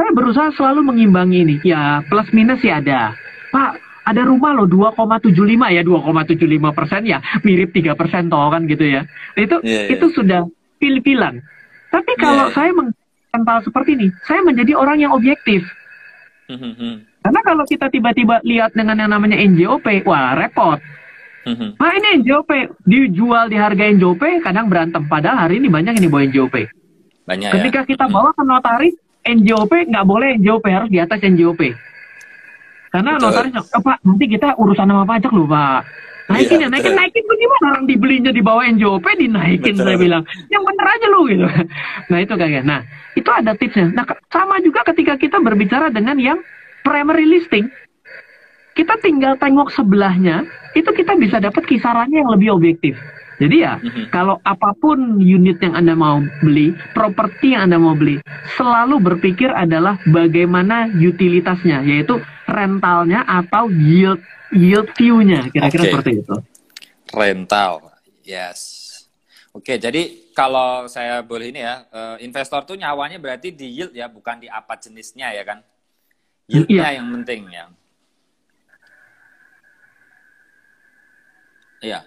[0.00, 1.56] saya berusaha selalu mengimbangi ini.
[1.60, 3.12] Ya, plus minus sih ada.
[3.52, 3.76] Pak,
[4.08, 5.28] ada rumah loh 2,75
[5.68, 9.04] ya, 2,75 persen ya, mirip 3 persen toh kan gitu ya.
[9.36, 9.92] Itu Iya, iya.
[9.92, 10.48] itu sudah
[10.80, 11.44] pil-pilan.
[11.92, 12.56] Tapi kalau iya.
[12.56, 15.68] saya mengental seperti ini, saya menjadi orang yang objektif.
[16.48, 17.20] Mhm.
[17.20, 20.80] Karena kalau kita tiba-tiba lihat dengan yang namanya NJOP, wah repot.
[21.44, 21.76] Mhm.
[21.76, 22.50] Nah ini NJOP,
[22.88, 25.04] dijual di harga NJOP, kadang berantem.
[25.04, 26.56] Padahal hari ini banyak yang dibawa NJOP.
[27.28, 27.88] Banyak Ketika ya.
[27.92, 31.60] kita bawa ke notaris, NJOP nggak boleh NJOP, harus di atas NJOP.
[32.90, 33.30] Karena Betul.
[33.30, 35.82] notaris, oh, Pak, nanti kita urusan sama pajak loh, Pak.
[36.30, 37.00] Naikin Iya, ya, naikin, betul.
[37.02, 39.86] naikin bagaimana orang dibelinya di bawah NJOP, dinaikin Betul.
[39.86, 40.22] saya bilang.
[40.46, 41.46] Yang bener aja lu gitu.
[42.10, 42.80] Nah itu kayak, nah
[43.18, 43.90] itu ada tipsnya.
[43.90, 46.38] Nah sama juga ketika kita berbicara dengan yang
[46.86, 47.66] primary listing.
[48.78, 50.46] Kita tinggal tengok sebelahnya,
[50.78, 52.94] itu kita bisa dapat kisarannya yang lebih objektif.
[53.40, 54.12] Jadi ya, Mhm.
[54.12, 58.20] kalau apa pun unit yang Anda mau beli, properti yang Anda mau beli,
[58.60, 64.20] selalu berpikir adalah bagaimana utilitasnya, yaitu rentalnya atau yield
[64.52, 65.90] yield view-nya, kira-kira Oke.
[65.90, 66.36] seperti itu.
[67.10, 67.90] rental.
[68.22, 68.86] Yes.
[69.50, 74.06] Oke, jadi kalau saya boleh ini ya, eh, investor tuh nyawanya berarti di yield ya,
[74.06, 75.58] bukan di apa jenisnya ya kan?
[76.46, 76.98] Yieldnya Iya.
[77.02, 77.64] yang penting ya.
[81.80, 82.00] Iya.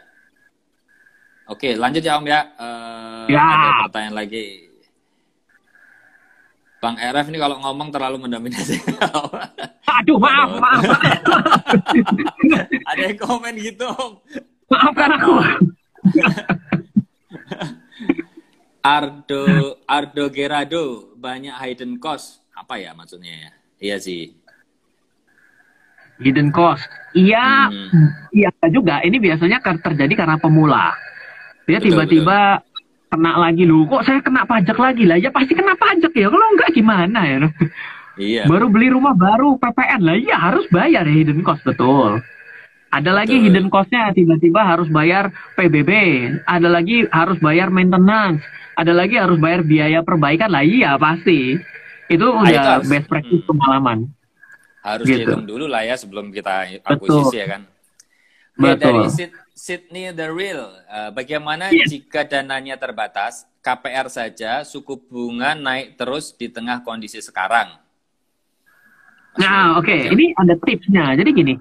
[1.53, 2.41] Oke, lanjut ya Om ya.
[2.55, 3.39] Eh, Ya.
[3.39, 4.45] Ada pertanyaan lagi.
[6.77, 8.75] Bang RF ini kalau ngomong terlalu mendominasi.
[10.03, 10.83] Aduh, maaf, maaf,
[12.91, 14.19] ada yang komen gitu Om.
[14.67, 15.33] maafkan aku.
[18.83, 23.51] Ardo Ardo Gerado banyak hidden cost apa ya maksudnya ya?
[23.79, 24.35] Iya sih.
[26.19, 26.83] Hidden cost.
[27.15, 28.09] Iya, Hmm.
[28.35, 28.99] iya juga.
[28.99, 30.91] Ini biasanya terjadi karena pemula.
[31.63, 32.59] Dia Betul, tiba-tiba
[33.07, 33.85] kena lagi lu.
[33.87, 35.15] Kok saya kena pajak lagi lah?
[35.15, 36.27] Ya pasti kena pajak ya.
[36.27, 37.37] Kalau enggak gimana ya?
[38.13, 38.43] Iya.
[38.45, 42.21] Baru beli rumah baru PPN lah, iya harus bayar ya hidden cost betul.
[42.93, 43.45] Ada lagi Betul.
[43.49, 45.89] hidden costnya tiba-tiba harus bayar PBB,
[46.45, 48.45] ada lagi harus bayar maintenance,
[48.77, 51.57] ada lagi harus bayar biaya perbaikan lah, iya pasti.
[52.05, 52.85] Itu Ah, itu udah harus.
[52.85, 53.49] best practice Hmm.
[53.49, 53.97] pengalaman.
[54.85, 55.25] Harus Gitu.
[55.25, 57.09] dihitung dulu lah ya sebelum kita Betul.
[57.17, 57.61] akuisisi ya kan.
[58.53, 58.77] Betul.
[58.77, 59.01] dari
[59.53, 61.85] Sydney the Real, eh, bagaimana Iya.
[61.85, 67.69] jika dananya terbatas, KPR saja suku bunga naik terus di tengah kondisi sekarang?
[69.33, 71.17] Nah, oke, ini ada tipsnya.
[71.17, 71.53] Jadi gini,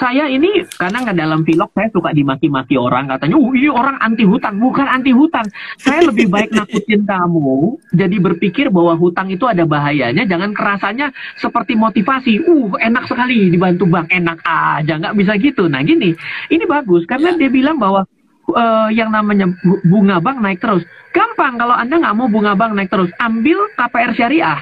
[0.00, 4.24] saya ini kadang ke dalam vlog saya suka dimaki-maki orang katanya, "Uh, ini orang anti
[4.24, 5.44] hutang." Bukan anti hutang.
[5.76, 11.76] Saya lebih baik nakutin kamu, jadi berpikir bahwa hutang itu ada bahayanya, jangan kerasanya seperti
[11.76, 12.48] motivasi.
[12.48, 15.68] Uh, enak sekali dibantu bank, enak aja, nggak bisa gitu.
[15.68, 16.16] Nah, gini,
[16.48, 17.44] ini bagus karena Ya.
[17.44, 18.08] dia bilang bahwa
[18.48, 20.80] eh, yang namanya bu- bunga bank naik terus.
[21.12, 24.56] Gampang kalau Anda nggak mau bunga bank naik terus, ambil KPR syariah.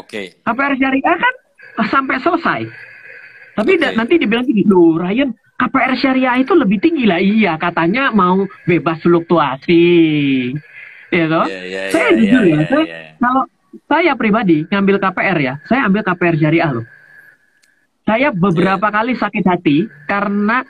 [0.00, 0.40] Oke.
[0.40, 1.34] KPR syariah kan
[1.86, 2.60] sampai selesai.
[3.56, 3.92] Tapi Oke.
[3.92, 7.20] nanti dibilang gini, loh Ryan, KPR syariah itu lebih tinggi lah.
[7.20, 9.84] Iya, katanya mau bebas fluktuasi.
[11.10, 11.44] Ya toh?
[11.44, 12.98] Iya, iya, saya iya, jujur iya, ya, iya, saya, iya.
[13.18, 13.42] kalau
[13.90, 16.86] saya pribadi ngambil KPR ya, saya ambil KPR syariah loh.
[18.06, 18.94] Saya beberapa Iya.
[18.94, 19.76] kali sakit hati
[20.08, 20.64] karena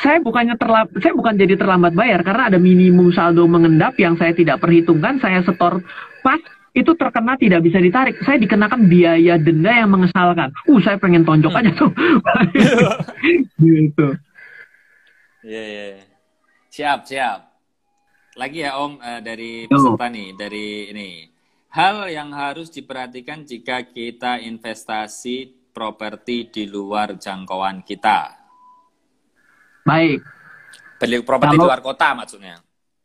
[0.00, 4.32] saya bukannya terlambat, saya bukan jadi terlambat bayar karena ada minimum saldo mengendap yang saya
[4.32, 5.84] tidak perhitungkan, saya setor
[6.24, 6.40] pas
[6.72, 8.16] itu terkena tidak bisa ditarik.
[8.24, 10.48] Saya dikenakan biaya denda yang mengesalkan.
[10.64, 11.92] Uh, saya pengen tonjok aja tuh.
[13.60, 14.06] gitu.
[15.44, 15.84] Iya, iya.
[16.00, 16.04] iya.
[16.72, 17.38] Siap, siap.
[18.40, 21.10] Lagi ya Om eh, dari peserta nih, dari ini.
[21.76, 28.32] Hal yang harus diperhatikan jika kita investasi properti di luar jangkauan kita.
[29.84, 30.24] Baik.
[30.96, 32.56] Beli properti di luar kota maksudnya.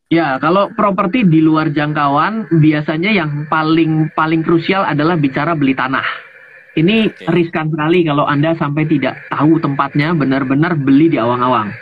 [0.08, 6.04] Ya, kalau properti di luar jangkauan biasanya yang paling paling krusial adalah bicara beli tanah.
[6.80, 7.28] Ini Oke.
[7.28, 11.76] riskan sekali kalau Anda sampai tidak tahu tempatnya, benar-benar beli di awang-awang.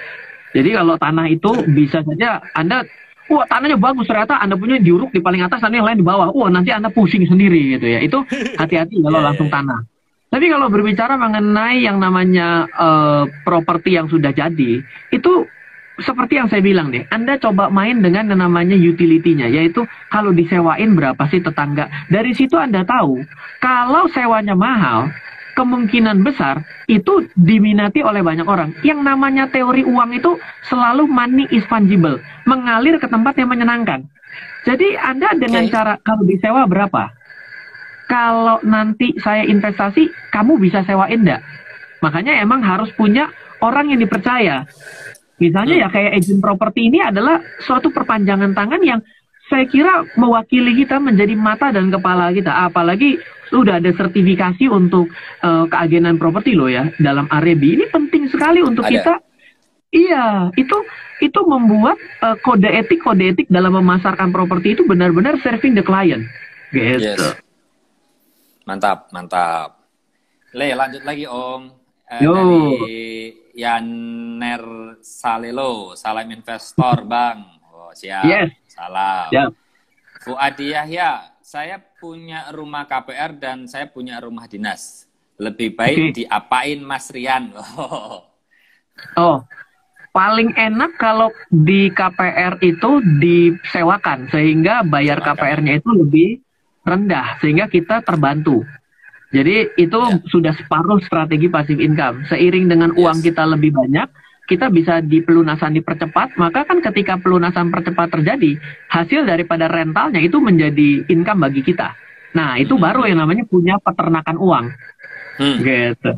[0.57, 2.81] Jadi kalau tanah itu bisa saja Anda
[3.25, 6.29] Wah tanahnya bagus ternyata Anda punya diuruk di paling atas, tanah yang lain di bawah.
[6.29, 7.99] Wah nanti Anda pusing sendiri gitu ya.
[8.05, 8.21] Itu
[8.61, 9.55] hati-hati kalau Iya, langsung iya.
[9.57, 9.79] tanah.
[10.29, 14.77] Tapi kalau berbicara mengenai yang namanya eh, properti yang sudah jadi,
[15.09, 15.33] itu
[16.03, 20.91] seperti yang saya bilang deh, Anda coba main dengan yang namanya utility-nya, yaitu kalau disewain
[20.91, 21.88] berapa sih tetangga.
[22.12, 23.23] Dari situ Anda tahu,
[23.63, 25.08] kalau sewanya mahal,
[25.55, 28.75] kemungkinan besar itu diminati oleh banyak orang.
[28.84, 30.36] Yang namanya teori uang itu
[30.67, 34.03] selalu money is fungible, mengalir ke tempat yang menyenangkan.
[34.67, 35.71] Jadi Anda dengan okay.
[35.71, 37.15] cara kalau disewa berapa?
[38.05, 41.41] Kalau nanti saya investasi, kamu bisa sewain enggak?
[42.03, 43.34] Makanya emang harus punya
[43.65, 44.67] orang yang dipercaya.
[45.36, 49.00] Misalnya ya kayak agent properti ini adalah suatu perpanjangan tangan yang
[49.52, 52.50] saya kira mewakili kita menjadi mata dan kepala kita.
[52.71, 53.19] Apalagi
[53.52, 55.12] sudah ada sertifikasi untuk
[55.45, 57.78] uh, keagenan properti loh ya dalam Arebi.
[57.78, 58.93] Ini penting sekali untuk ada.
[58.95, 59.13] kita.
[59.95, 60.76] Iya, itu
[61.24, 66.26] itu membuat uh, kode etik kode etik dalam memasarkan properti itu benar-benar serving the client.
[66.74, 67.15] Gitu.
[67.15, 67.39] Yes.
[68.65, 69.78] Mantap, mantap.
[70.58, 71.62] Le, lanjut lagi Om.
[72.10, 72.34] Uh, Yo.
[72.34, 74.63] Dari Yaner
[75.00, 77.56] Salelo, salam investor Bang.
[77.72, 78.28] Oh, siap.
[78.28, 78.52] Yes.
[78.68, 79.32] Salam.
[79.32, 79.52] Siap.
[80.28, 85.08] Fuadi Yahya, saya punya rumah KPR dan saya punya rumah dinas.
[85.39, 86.13] Lebih baik okay.
[86.24, 87.56] diapain Mas Rian?
[87.56, 88.28] Oh.
[89.24, 89.38] oh,
[90.12, 96.30] paling enak kalau di KPR itu disewakan sehingga bayar KPR-nya itu lebih
[96.84, 98.63] rendah sehingga kita terbantu.
[99.36, 100.24] Jadi itu ya.
[100.32, 102.24] sudah separuh strategi passive income.
[102.32, 103.00] Seiring dengan yes.
[103.04, 104.08] uang kita lebih banyak,
[104.48, 108.56] kita bisa di pelunasan dipercepat, maka kan ketika pelunasan percepat terjadi,
[108.88, 111.91] hasil daripada rentalnya itu menjadi income bagi kita.
[112.38, 112.84] Nah, itu hmm.
[112.84, 114.65] baru yang namanya punya peternakan uang.
[115.36, 115.60] Hmm.
[115.60, 116.12] Gitu.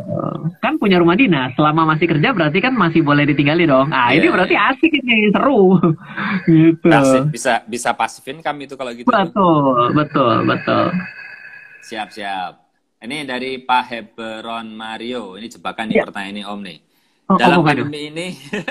[0.62, 3.90] Kan punya rumah dinas, selama masih kerja berarti kan masih boleh ditinggali dong.
[3.90, 4.22] Ah, yeah.
[4.22, 5.80] ini berarti asik ini, seru.
[6.52, 6.94] gitu.
[7.34, 9.10] Bisa bisa passive income itu kalau gitu.
[9.10, 10.86] Betul, betul, betul.
[11.82, 12.67] Siap, siap.
[12.98, 15.38] Ini dari Pak Hebron Mario.
[15.38, 16.04] Ini jebakan nih ya.
[16.10, 16.80] pertanyaan ini Om nih.
[17.28, 18.28] Oh, dalam oh, pandemi ini,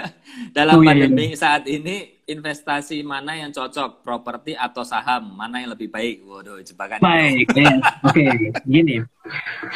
[0.56, 1.36] dalam oh, iya, pandemi iya.
[1.36, 6.24] saat ini investasi mana yang cocok, properti atau saham, mana yang lebih baik?
[6.24, 7.04] Waduh, jebakan.
[7.04, 7.76] Baik, yes.
[8.00, 8.32] oke, okay.
[8.64, 9.04] gini.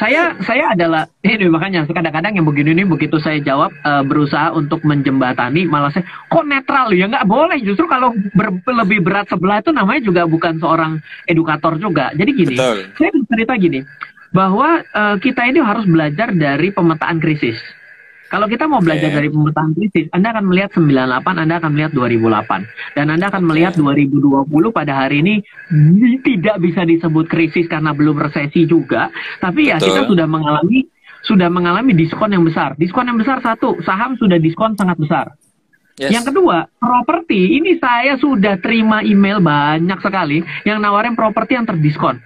[0.01, 4.81] Saya saya adalah ini makanya kadang-kadang yang begini ini begitu saya jawab uh, berusaha untuk
[4.81, 9.69] menjembatani malah saya kok netral ya nggak boleh justru kalau ber, lebih berat sebelah itu
[9.75, 10.97] namanya juga bukan seorang
[11.29, 12.09] edukator juga.
[12.17, 12.97] Jadi gini, Betul.
[12.97, 13.79] saya cerita gini
[14.31, 17.59] bahwa uh, kita ini harus belajar dari pemetaan krisis.
[18.31, 19.17] Kalau kita mau belajar okay.
[19.19, 22.95] dari pemetaan krisis, Anda akan melihat 98, Anda akan melihat 2008.
[22.95, 25.43] Dan Anda akan melihat 2020 pada hari ini
[26.23, 29.11] tidak bisa disebut krisis karena belum resesi juga.
[29.43, 29.87] Tapi ya Betul.
[29.91, 30.87] kita sudah mengalami
[31.27, 32.79] sudah mengalami diskon yang besar.
[32.79, 35.25] Diskon yang besar satu, saham sudah diskon sangat besar.
[35.99, 36.15] Yes.
[36.15, 37.59] Yang kedua, properti.
[37.59, 42.23] Ini saya sudah terima email banyak sekali yang nawarin properti yang terdiskon.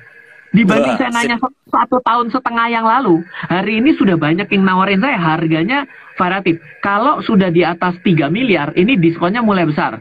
[0.56, 1.38] Dibanding Wah, saya nanya
[1.68, 3.20] satu tahun setengah yang lalu,
[3.52, 5.84] hari ini sudah banyak yang nawarin saya harganya
[6.16, 6.64] variatif.
[6.80, 10.00] Kalau sudah di atas 3 miliar, ini diskonnya mulai besar.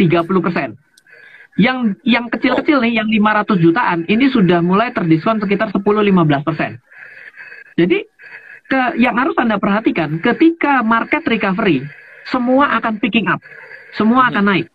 [0.00, 0.80] 30 persen.
[1.60, 6.80] Yang yang kecil-kecil nih, yang 500 jutaan, ini sudah mulai terdiskon sekitar 10-15 persen.
[7.76, 8.00] Jadi,
[8.72, 11.84] ke, yang harus Anda perhatikan, ketika market recovery,
[12.32, 13.44] semua akan picking up.
[13.92, 14.66] Semua akan naik.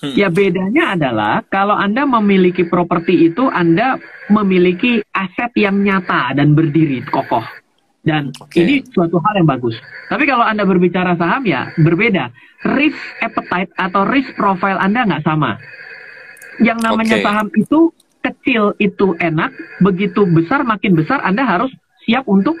[0.00, 0.16] Hmm.
[0.16, 4.00] Ya bedanya adalah kalau Anda memiliki properti itu Anda
[4.32, 7.44] memiliki aset yang nyata dan berdiri kokoh.
[8.00, 8.64] Dan okay.
[8.64, 9.76] ini suatu hal yang bagus.
[10.08, 12.32] Tapi kalau Anda berbicara saham ya berbeda.
[12.64, 15.60] Risk appetite atau risk profile Anda nggak sama.
[16.64, 17.24] Yang namanya okay.
[17.24, 17.92] saham itu
[18.24, 19.52] kecil itu enak,
[19.84, 21.72] begitu besar makin besar Anda harus
[22.08, 22.56] siap untuk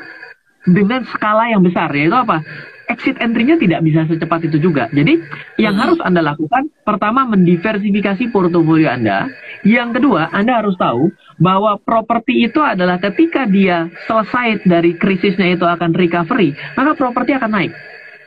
[0.68, 2.44] dengan skala yang besar yaitu apa?
[2.90, 4.90] Exit entry-nya tidak bisa secepat itu juga.
[4.90, 5.22] Jadi
[5.62, 5.82] yang hmm.
[5.86, 9.30] harus Anda lakukan pertama mendiversifikasi portofolio Anda.
[9.62, 15.64] Yang kedua, Anda harus tahu bahwa properti itu adalah ketika dia selesai dari krisisnya itu
[15.64, 17.72] akan recovery, maka properti akan naik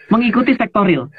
[0.08, 1.12] mengikuti sektor real.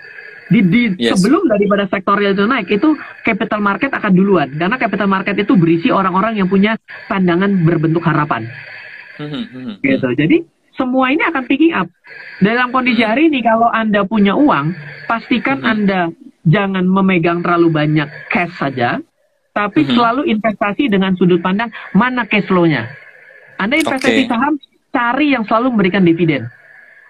[0.45, 1.17] Di, di yes.
[1.17, 2.93] sebelum daripada sektor real itu naik itu
[3.25, 6.77] capital market akan duluan karena capital market itu berisi orang-orang yang punya
[7.09, 8.45] pandangan berbentuk harapan.
[9.17, 10.11] Hmm, gitu.
[10.13, 11.89] Jadi semua ini akan picking up.
[12.43, 14.75] Dalam kondisi hari ini kalau Anda punya uang,
[15.07, 15.63] pastikan.
[15.63, 16.11] Anda
[16.45, 19.01] jangan memegang terlalu banyak cash saja,
[19.57, 19.97] tapi mm -hmm.
[19.97, 22.91] selalu investasi dengan sudut pandang mana cash flow-nya.
[23.57, 24.31] Anda investasi okay.
[24.31, 24.59] saham,
[24.91, 26.51] cari yang selalu memberikan dividen.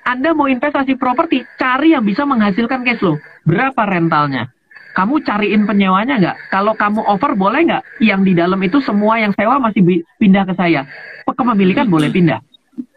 [0.04, 3.16] Anda mau investasi properti, cari yang bisa menghasilkan cash flow.
[3.48, 4.52] Berapa rentalnya?
[4.94, 6.36] Kamu cariin penyewanya nggak?
[6.54, 7.82] Kalau kamu over boleh nggak?
[7.98, 9.82] Yang di dalam itu semua yang sewa masih
[10.22, 10.86] pindah ke saya.
[11.26, 12.38] Kepemilikan boleh pindah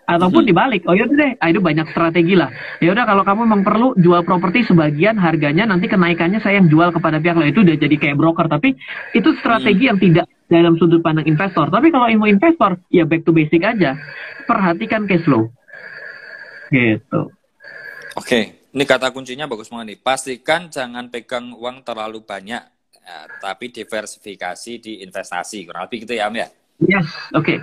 [0.08, 0.50] ataupun hmm.
[0.50, 2.48] dibalik oh yaudah deh ah, itu banyak strategi lah
[2.80, 6.96] ya udah kalau kamu memang perlu jual properti sebagian harganya nanti kenaikannya saya yang jual
[6.96, 8.74] kepada pihak lain itu udah jadi kayak broker tapi
[9.12, 9.89] itu strategi hmm.
[9.91, 14.00] yang tidak dalam sudut pandang investor tapi kalau ilmu investor ya back to basic aja
[14.48, 15.52] perhatikan cash flow
[16.72, 17.28] gitu
[18.15, 18.58] oke okay.
[18.78, 20.00] Ini kata kuncinya bagus banget nih.
[20.06, 22.62] Pastikan jangan pegang uang terlalu banyak,
[22.93, 25.65] ya, tapi diversifikasi di investasi.
[25.65, 26.48] Kurang lebih gitu ya, Om ya?
[26.86, 27.41] Yes, oke.
[27.41, 27.58] Okay.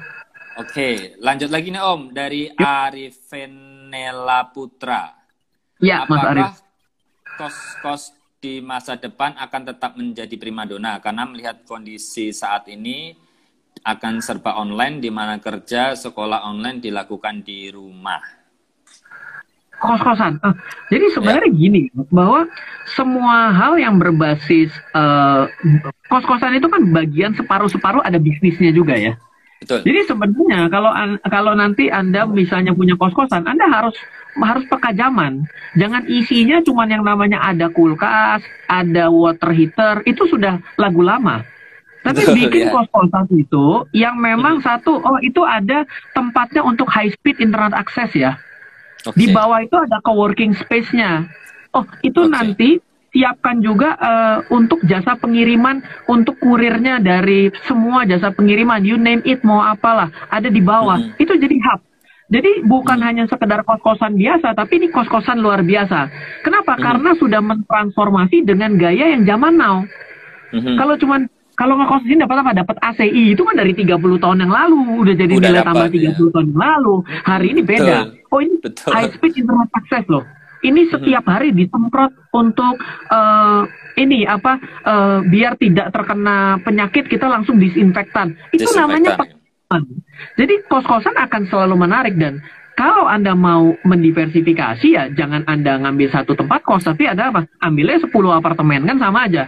[0.54, 0.94] Oke, okay.
[1.18, 5.10] lanjut lagi nih Om dari Arifenela Putra.
[5.82, 6.62] Ya, Mas Arif.
[7.34, 13.18] Kos-kos di masa depan akan tetap menjadi primadona karena melihat kondisi saat ini
[13.82, 18.44] akan serba online di mana kerja sekolah online dilakukan di rumah
[19.84, 20.40] kos-kosan.
[20.40, 20.54] Uh,
[20.88, 21.56] jadi sebenarnya ya.
[21.56, 22.48] gini bahwa
[22.96, 25.44] semua hal yang berbasis uh,
[26.08, 29.14] kos-kosan itu kan bagian separuh-separuh ada bisnisnya juga ya.
[29.64, 29.80] Betul.
[29.80, 30.92] Jadi sebenarnya kalau
[31.24, 33.96] kalau nanti anda misalnya punya kos-kosan, anda harus
[34.36, 35.48] harus peka zaman.
[35.80, 41.40] Jangan isinya cuma yang namanya ada kulkas, ada water heater, itu sudah lagu lama.
[42.04, 42.72] Tapi Betul, bikin ya.
[42.76, 44.64] kos-kosan itu yang memang hmm.
[44.68, 48.36] satu, oh itu ada tempatnya untuk high speed internet access ya.
[49.00, 49.16] Okay.
[49.16, 51.24] Di bawah itu ada co-working space-nya.
[51.72, 52.32] Oh, itu okay.
[52.32, 52.70] nanti
[53.14, 55.78] siapkan juga uh, untuk jasa pengiriman
[56.10, 61.14] untuk kurirnya dari semua jasa pengiriman you name it mau apalah ada di bawah mm
[61.14, 61.22] -hmm.
[61.22, 61.80] itu jadi hub
[62.24, 63.06] jadi bukan hmm.
[63.06, 66.08] hanya sekedar kos-kosan biasa, tapi ini kos-kosan luar biasa.
[66.40, 66.72] Kenapa?
[66.74, 66.82] Hmm.
[66.82, 69.84] Karena sudah mentransformasi dengan gaya yang zaman now.
[70.48, 70.74] Hmm.
[70.80, 72.50] Kalau cuman kalau ngekos di sini dapat apa?
[72.56, 75.88] Dapat ACI itu kan dari 30 tahun yang lalu udah jadi udah nilai dapat, tambah
[75.94, 76.10] 30 ya.
[76.34, 76.94] tahun yang lalu.
[77.22, 77.96] Hari ini beda.
[78.08, 78.32] Betul.
[78.34, 78.90] Oh ini Betul.
[78.90, 80.24] high speed internet access loh.
[80.64, 82.80] Ini setiap hari disemprot untuk
[83.12, 83.68] uh,
[84.00, 84.56] ini apa
[84.88, 88.32] uh, biar tidak terkena penyakit kita langsung disinfektan.
[88.48, 88.80] Itu disinfektan.
[88.80, 89.82] namanya pengalaman.
[90.40, 92.40] Jadi kos-kosan akan selalu menarik dan
[92.74, 97.44] kalau Anda mau mendiversifikasi ya jangan Anda ngambil satu tempat kos tapi ada apa?
[97.60, 99.44] Ambilnya 10 apartemen kan sama aja.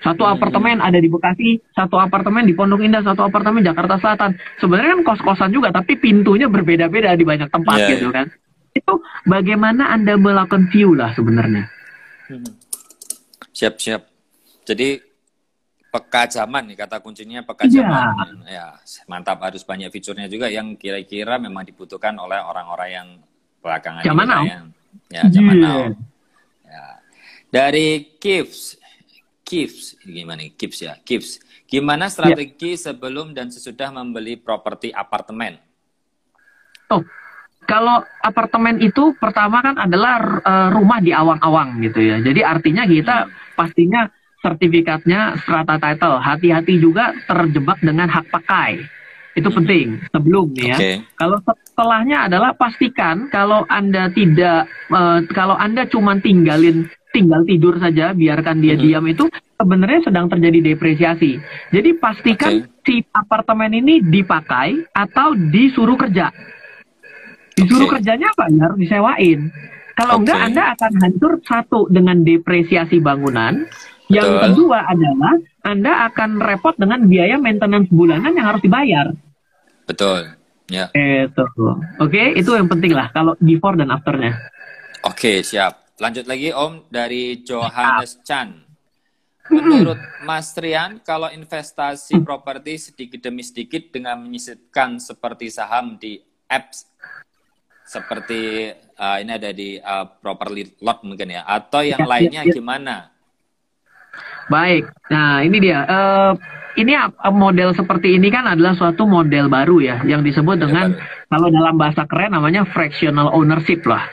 [0.00, 0.32] Satu hmm.
[0.36, 4.32] apartemen ada di Bekasi, satu apartemen di Pondok Indah, satu apartemen Jakarta Selatan.
[4.56, 8.24] Sebenarnya kan kos-kosan juga, tapi pintunya berbeda-beda di banyak tempat yeah, gitu yeah.
[8.70, 11.66] Itu bagaimana Anda melakukan view lah sebenarnya.
[12.30, 12.52] Hmm.
[13.50, 14.02] Siap, siap.
[14.64, 15.02] Jadi
[15.90, 17.82] peka zaman nih kata kuncinya peka yeah.
[17.82, 18.46] zaman.
[18.46, 18.66] Ya,
[19.10, 23.08] mantap harus banyak fiturnya juga yang kira-kira memang dibutuhkan oleh orang-orang yang
[23.58, 24.42] belakangan zaman now.
[24.46, 24.64] Yang,
[25.10, 25.66] ya, zaman yeah.
[25.66, 25.80] now.
[26.70, 26.86] Ya.
[27.50, 28.80] Dari Kifs,
[29.50, 32.94] Kips gimana nih Kips ya Kips gimana strategi ya.
[32.94, 35.58] sebelum dan sesudah membeli properti apartemen
[36.94, 37.02] oh
[37.70, 43.16] kalau apartemen itu pertama kan adalah uh, rumah di awang-awang gitu ya jadi artinya kita
[43.30, 43.54] hmm.
[43.54, 44.10] pastinya
[44.42, 48.82] sertifikatnya strata title hati-hati juga terjebak dengan hak pakai
[49.38, 49.58] itu hmm.
[49.62, 50.74] penting sebelum ya.
[50.74, 50.94] Okay.
[51.14, 58.14] Kalau setelahnya adalah pastikan kalau anda tidak uh, kalau anda cuma tinggalin tinggal tidur saja,
[58.14, 58.82] biarkan dia hmm.
[58.82, 59.26] diam itu
[59.58, 61.38] sebenarnya sedang terjadi depresiasi.
[61.74, 62.82] Jadi pastikan okay.
[62.86, 66.30] si apartemen ini dipakai atau disuruh kerja.
[67.60, 67.94] Disuruh okay.
[68.00, 68.44] kerjanya apa?
[68.48, 69.40] Ya harus disewain.
[70.00, 70.20] Kalau okay.
[70.24, 73.68] enggak Anda akan hancur satu dengan depresiasi bangunan.
[74.10, 74.42] Yang Betul.
[74.42, 79.06] kedua adalah Anda akan repot dengan biaya maintenance bulanan yang harus dibayar.
[79.86, 80.34] Betul.
[80.66, 80.90] Ya.
[80.94, 81.46] Itu.
[81.46, 82.26] Oke, okay?
[82.34, 84.34] itu yang penting lah kalau before dan afternya.
[85.06, 85.94] Oke, okay, siap.
[86.00, 88.70] Lanjut lagi Om dari Johannes Chan.
[89.50, 96.86] Menurut Mas Trian, kalau investasi properti sedikit demi sedikit dengan menyisipkan seperti saham di apps
[97.90, 98.70] seperti
[99.02, 102.50] uh, ini ada di uh, properly lot mungkin ya, atau yang ya, ya lainnya ya,
[102.50, 102.54] ya.
[102.54, 102.94] gimana?
[104.46, 105.82] Baik, nah ini dia.
[105.90, 106.32] Uh,
[106.78, 106.94] ini
[107.34, 111.26] model seperti ini kan adalah suatu model baru ya, yang disebut dengan baru.
[111.34, 114.06] kalau dalam bahasa keren namanya fractional ownership lah.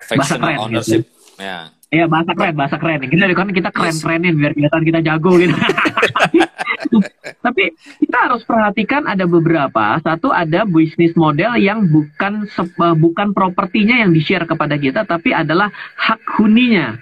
[0.00, 1.02] Fractional bahasa keren, ownership.
[1.04, 1.44] Gitu.
[1.44, 1.58] Ya.
[1.88, 3.00] Iya bahasa keren, bahasa keren.
[3.12, 5.52] Kita kan kita keren-kerenin biar kelihatan kita jago gitu.
[7.36, 7.64] Tapi
[8.00, 10.00] kita harus perhatikan ada beberapa.
[10.00, 15.68] Satu ada bisnis model yang bukan uh, bukan propertinya yang di-share kepada kita, tapi adalah
[15.98, 16.96] hak huninya.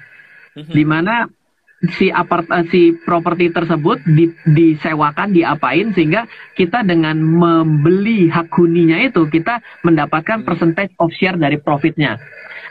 [0.57, 0.73] Mhm.
[0.73, 1.29] Di mana
[2.01, 6.25] si apart uh, si properti tersebut di, disewakan, diapain sehingga
[6.57, 10.47] kita dengan membeli hak huninya itu kita mendapatkan mhm.
[10.47, 12.17] percentage of share dari profitnya.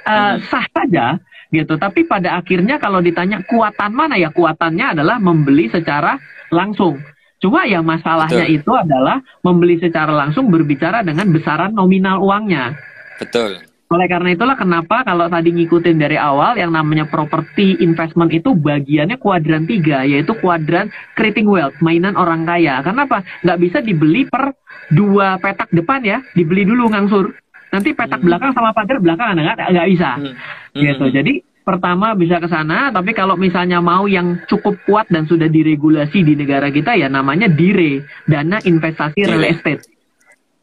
[0.06, 1.18] Uh, sah saja
[1.54, 1.78] gitu.
[1.78, 6.18] Tapi pada akhirnya kalau ditanya kuatan mana ya kuatannya adalah membeli secara
[6.51, 6.99] langsung.
[7.46, 8.58] Cuma ya masalahnya Betul.
[8.58, 12.74] itu adalah membeli secara langsung berbicara dengan besaran nominal uangnya.
[13.22, 13.62] Betul.
[13.86, 19.22] Oleh karena itulah kenapa kalau tadi ngikutin dari awal yang namanya property investment itu bagiannya
[19.22, 22.82] kuadran tiga yaitu kuadran creating wealth mainan orang kaya.
[22.82, 23.22] Kenapa?
[23.46, 24.58] Nggak bisa dibeli per
[24.89, 27.30] dua petak depan ya, dibeli dulu ngangsur.
[27.70, 28.26] Nanti petak hmm.
[28.26, 30.18] belakang sama pagar belakang nggak nggak bisa.
[30.18, 30.34] Hmm.
[30.74, 31.06] Gitu.
[31.06, 31.14] Hmm.
[31.14, 31.34] Jadi
[31.66, 36.38] pertama bisa ke sana, tapi kalau misalnya mau yang cukup kuat dan sudah diregulasi di
[36.38, 39.82] negara kita ya namanya DIRE, dana investasi real estate.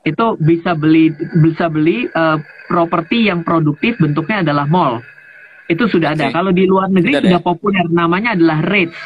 [0.06, 1.10] Itu bisa beli
[1.42, 2.38] bisa beli uh,
[2.70, 5.02] properti yang produktif bentuknya adalah mall.
[5.66, 6.30] Itu sudah ada.
[6.30, 6.34] Oke.
[6.38, 7.48] Kalau di luar negeri Sudah sudah, ada.
[7.50, 8.98] populer namanya adalah REITs,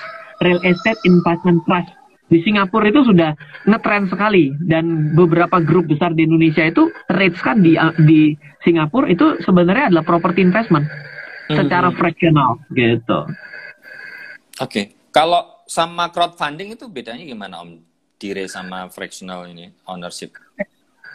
[0.44, 1.90] Real Estate Investment Trust.
[2.26, 3.38] Di Singapura itu sudah
[3.70, 8.34] ngetren sekali dan beberapa grup besar di Indonesia itu REITs kan di di
[8.66, 10.90] Singapura itu sebenarnya adalah property investment
[11.48, 11.96] secara Mhm.
[11.96, 13.18] fractional gitu.
[14.58, 14.96] Oke.
[15.10, 17.80] Kalau sama crowdfunding itu bedanya gimana Om?
[18.16, 20.32] Dire sama fractional ini ownership.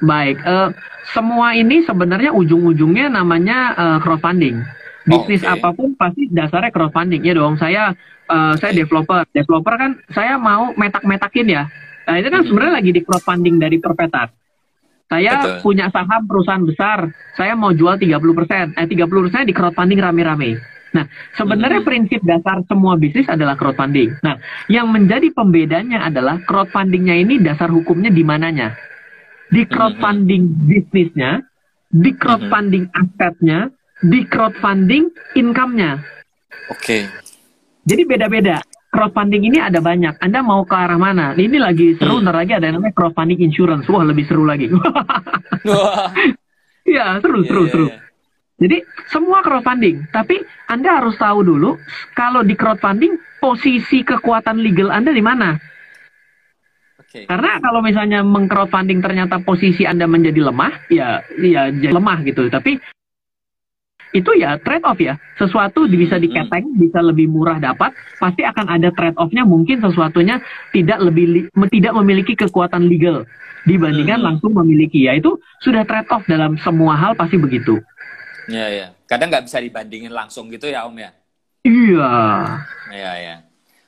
[0.01, 0.69] Baik, eh,
[1.13, 4.61] semua ini sebenarnya ujung-ujungnya namanya eh, crowdfunding.
[5.01, 5.49] Bisnis Oke.
[5.57, 7.57] apa pun pasti dasarnya crowdfunding ya dong.
[7.57, 7.93] Saya
[8.29, 11.63] eh, saya developer, developer kan saya mau metak-metakin ya.
[12.01, 14.40] Nah, itu kan sebenarnya lagi di crowdfunding dari Perpetak.
[15.12, 15.76] Saya Betul.
[15.76, 18.72] punya saham perusahaan besar, saya mau jual 30%.
[18.80, 20.55] Eh 30% di crowdfunding rame-rame.
[20.95, 21.03] Nah,
[21.36, 21.88] sebenarnya Mhm.
[21.88, 24.24] prinsip dasar semua bisnis adalah crowdfunding.
[24.24, 24.39] Nah,
[24.72, 28.76] yang menjadi pembedanya adalah crowdfundingnya ini dasar hukumnya di mananya.
[29.51, 31.43] Di crowdfunding bisnisnya,
[31.91, 33.68] di crowdfunding asetnya,
[33.99, 35.99] di crowdfunding income-nya.
[36.72, 37.07] Oke.
[37.84, 38.64] Jadi beda-beda.
[38.91, 40.19] Crowdfunding ini ada banyak.
[40.19, 41.31] Anda mau ke arah mana?
[41.31, 42.27] Ini lagi seru, Hmm.
[42.27, 43.87] ntar lagi ada yang namanya crowdfunding insurance.
[43.87, 44.67] Wah, lebih seru lagi.
[44.67, 46.11] Wah.
[46.81, 47.85] Iya, seru, Iya, seru, iya, seru.
[47.87, 47.97] iya.
[48.61, 48.77] Jadi
[49.07, 51.77] semua crowdfunding, tapi Anda harus tahu dulu
[52.13, 55.55] kalau di crowdfunding posisi kekuatan legal Anda di mana.
[56.99, 57.25] Oke.
[57.25, 62.49] Karena kalau misalnya mengcrowdfunding ternyata posisi Anda menjadi lemah, ya ya jadi lemah gitu.
[62.49, 62.75] Tapi
[64.12, 65.16] itu ya trade off ya.
[65.39, 70.43] Sesuatu bisa diketeng, bisa lebih murah dapat, pasti akan ada trade off-nya mungkin sesuatunya
[70.76, 73.24] tidak lebih tidak memiliki kekuatan legal
[73.64, 75.07] dibandingkan langsung memiliki.
[75.07, 77.80] Ya itu sudah trade off dalam semua hal pasti begitu.
[78.51, 78.88] Iya, iya.
[79.07, 81.12] Kadang nggak bisa dibandingin langsung gitu ya Om ya.
[81.64, 82.12] Iya.
[82.91, 83.36] Iya, iya.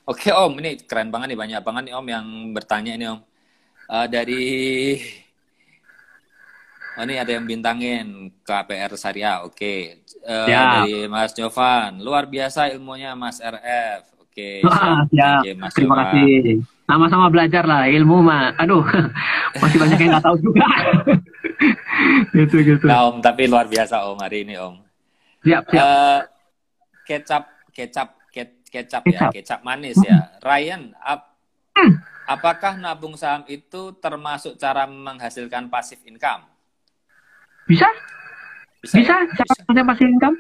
[0.04, 3.20] Oke Om, ini keren banget nih banyak banget nih Om yang bertanya ini Om.
[3.84, 4.44] Eh, dari
[6.94, 8.06] Oh ini ada yang bintangin
[8.42, 9.76] KPR Syariah, oke.
[10.24, 10.80] Eh, Ya.
[10.80, 14.50] Dari Mas Jovan, luar biasa ilmunya Mas RF, oke.
[14.64, 15.10] Wah, siap.
[15.10, 15.42] siap.
[15.42, 16.06] Oke, Mas Terima Jovan.
[16.06, 16.42] kasih.
[16.84, 18.54] Sama-sama belajar lah ilmu mah.
[18.56, 18.86] Aduh,
[19.62, 20.66] masih banyak yang nggak tahu juga.
[22.36, 22.86] gitu gitu.
[22.86, 24.76] Nah Om, tapi luar biasa Om hari ini Om.
[25.42, 25.82] Siap siap.
[25.82, 26.20] Eh,
[27.04, 29.32] kecap, kecap, ke- kecap ya, Kecap.
[29.34, 30.30] kecap manis ya.
[30.40, 31.34] Ryan, ap-
[31.74, 31.98] Hmm.
[32.30, 36.46] apakah nabung saham itu termasuk cara menghasilkan pasif income?
[37.66, 37.88] Bisa?
[38.84, 39.16] Bisa, Bisa?
[39.16, 39.44] ya?
[39.44, 40.38] Siapa yang pasti income?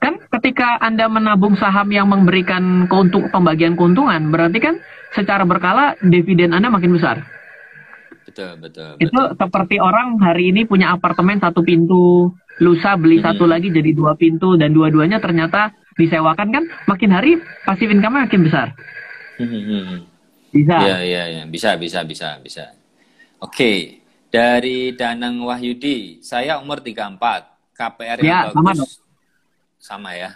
[0.00, 4.74] Kan ketika Anda menabung saham yang memberikan keuntung pembagian keuntungan, berarti kan
[5.12, 7.20] secara berkala dividen Anda makin besar.
[8.24, 9.36] Betul, betul, Itu betul.
[9.36, 12.32] seperti orang hari ini punya apartemen satu pintu,
[12.62, 13.26] lusa beli Mhm.
[13.26, 17.36] satu lagi jadi dua pintu dan dua-duanya ternyata disewakan kan makin hari
[17.66, 18.72] pasif income makin besar.
[19.36, 20.06] Hmm,
[20.50, 20.76] Bisa.
[20.80, 21.42] Iya, iya, iya.
[21.44, 22.72] Bisa, bisa, bisa, bisa.
[23.38, 23.99] Oke.
[24.30, 27.50] Dari Danang Wahyudi, saya umur 34.
[27.74, 28.92] KPR yang Ya, sama bagus.
[29.76, 30.30] Sama ya.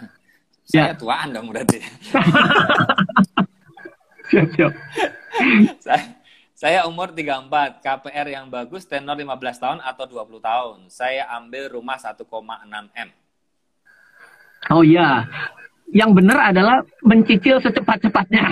[0.65, 0.97] Saya Ya.
[0.97, 1.79] tuaan dong berarti.
[4.25, 4.71] Siap, siap.
[5.77, 6.03] saya,
[6.51, 7.47] saya umur 34.
[7.79, 10.77] KPR yang bagus tenor 15 tahun atau 20 tahun.
[10.89, 12.25] Saya ambil rumah 1,6
[12.91, 13.09] M.
[14.67, 15.23] Oh iya.
[15.87, 18.43] Yang benar adalah mencicil secepat-cepatnya.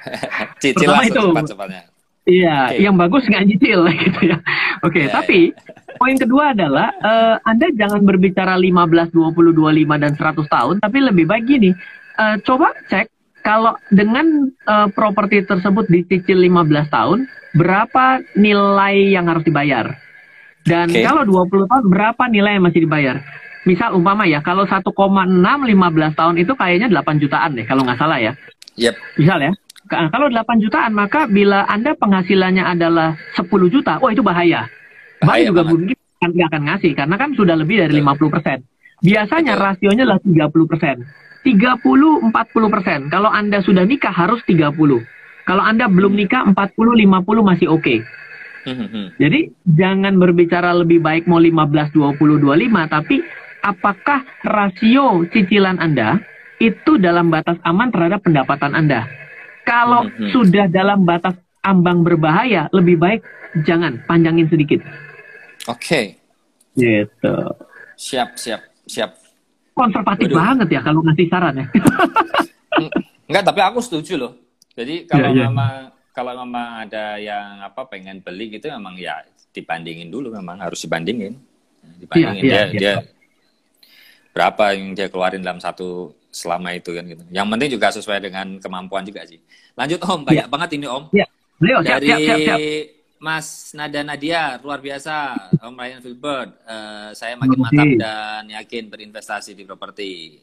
[0.62, 1.20] Cicil Pertama lah itu.
[1.26, 1.82] cepat-cepatnya.
[2.28, 2.84] Iya, Oke.
[2.84, 4.38] yang bagus nggak nyicil gitu ya.
[4.84, 5.56] Oke, Iya, tapi
[5.96, 11.24] poin kedua adalah eh, Anda jangan berbicara 15, 20, 25 dan 100 tahun, tapi lebih
[11.24, 11.72] baik gini.
[12.18, 13.08] eh, coba cek
[13.40, 17.18] kalau dengan eh, properti tersebut dicicil 15 tahun,
[17.56, 19.96] berapa nilai yang harus dibayar?
[20.68, 21.00] Dan Oke.
[21.00, 23.16] kalau 20 tahun berapa nilai yang masih dibayar?
[23.64, 28.20] Misal umpama ya, kalau 1,6 15 tahun itu kayaknya 8 jutaan deh kalau nggak salah
[28.20, 28.32] ya.
[28.76, 28.94] Yep.
[29.16, 29.52] Misal ya,
[29.88, 34.68] kalau 8 jutaan, maka bila Anda penghasilannya adalah 10 juta, wah itu bahaya.
[35.24, 38.30] Bahaya juga mungkin akan, nggak akan ngasih, karena kan sudah lebih dari Betul.
[38.30, 38.62] 50%.
[39.02, 39.64] Biasanya Betul.
[39.64, 40.98] rasionya adalah 30%.
[41.46, 43.08] 30-40%.
[43.08, 44.74] Kalau Anda sudah nikah harus 30.
[45.48, 48.04] Kalau Anda belum nikah 40-50 masih oke.
[48.68, 49.06] Hmm, hmm.
[49.16, 53.24] Jadi jangan berbicara lebih baik mau 15, 20, 25, tapi
[53.64, 56.20] apakah rasio cicilan Anda
[56.58, 59.08] itu dalam batas aman terhadap pendapatan Anda?
[59.68, 60.32] Kalau Mhm.
[60.32, 63.20] sudah dalam batas ambang berbahaya, lebih baik
[63.62, 64.80] jangan panjangin sedikit.
[65.66, 66.16] Oke.
[66.72, 67.34] Gitu.
[67.94, 69.10] Siap, siap, siap.
[69.74, 70.38] Konservatif Waduh.
[70.40, 71.66] banget ya kalau ngasih saran ya.
[73.28, 74.32] Enggak, tapi aku setuju loh.
[74.72, 75.44] Jadi kalau Iya, iya.
[75.46, 75.74] memang
[76.10, 81.36] kalau memang ada yang apa pengen beli gitu memang ya dibandingin dulu memang harus dibandingin.
[81.98, 82.78] Dibandingin Iya, iya, dia iya.
[82.78, 82.94] dia
[84.30, 87.24] berapa yang dia keluarin dalam satu selama itu kan gitu.
[87.32, 89.40] Yang penting juga sesuai dengan kemampuan juga sih.
[89.74, 91.04] Lanjut Om, banyak banget ini Om.
[91.12, 91.26] Ya.
[91.58, 92.58] Leo, siap, Dari siap, siap, siap.
[93.18, 96.50] Mas Nada Nadia, luar biasa, Om Ryan Filbert.
[96.62, 100.38] Uh, saya makin mantap dan yakin berinvestasi di properti.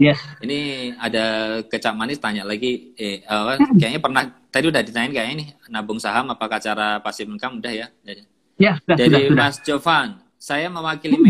[0.00, 0.20] Yes.
[0.40, 5.48] Ini ada kecap manis tanya lagi, eh, uh, kayaknya pernah tadi udah ditanyain kayaknya nih
[5.68, 7.86] nabung saham apakah cara pasif income udah ya?
[8.56, 10.08] Ya, sudah, Dari sudah, Mas Jovan,
[10.40, 11.20] saya mewakili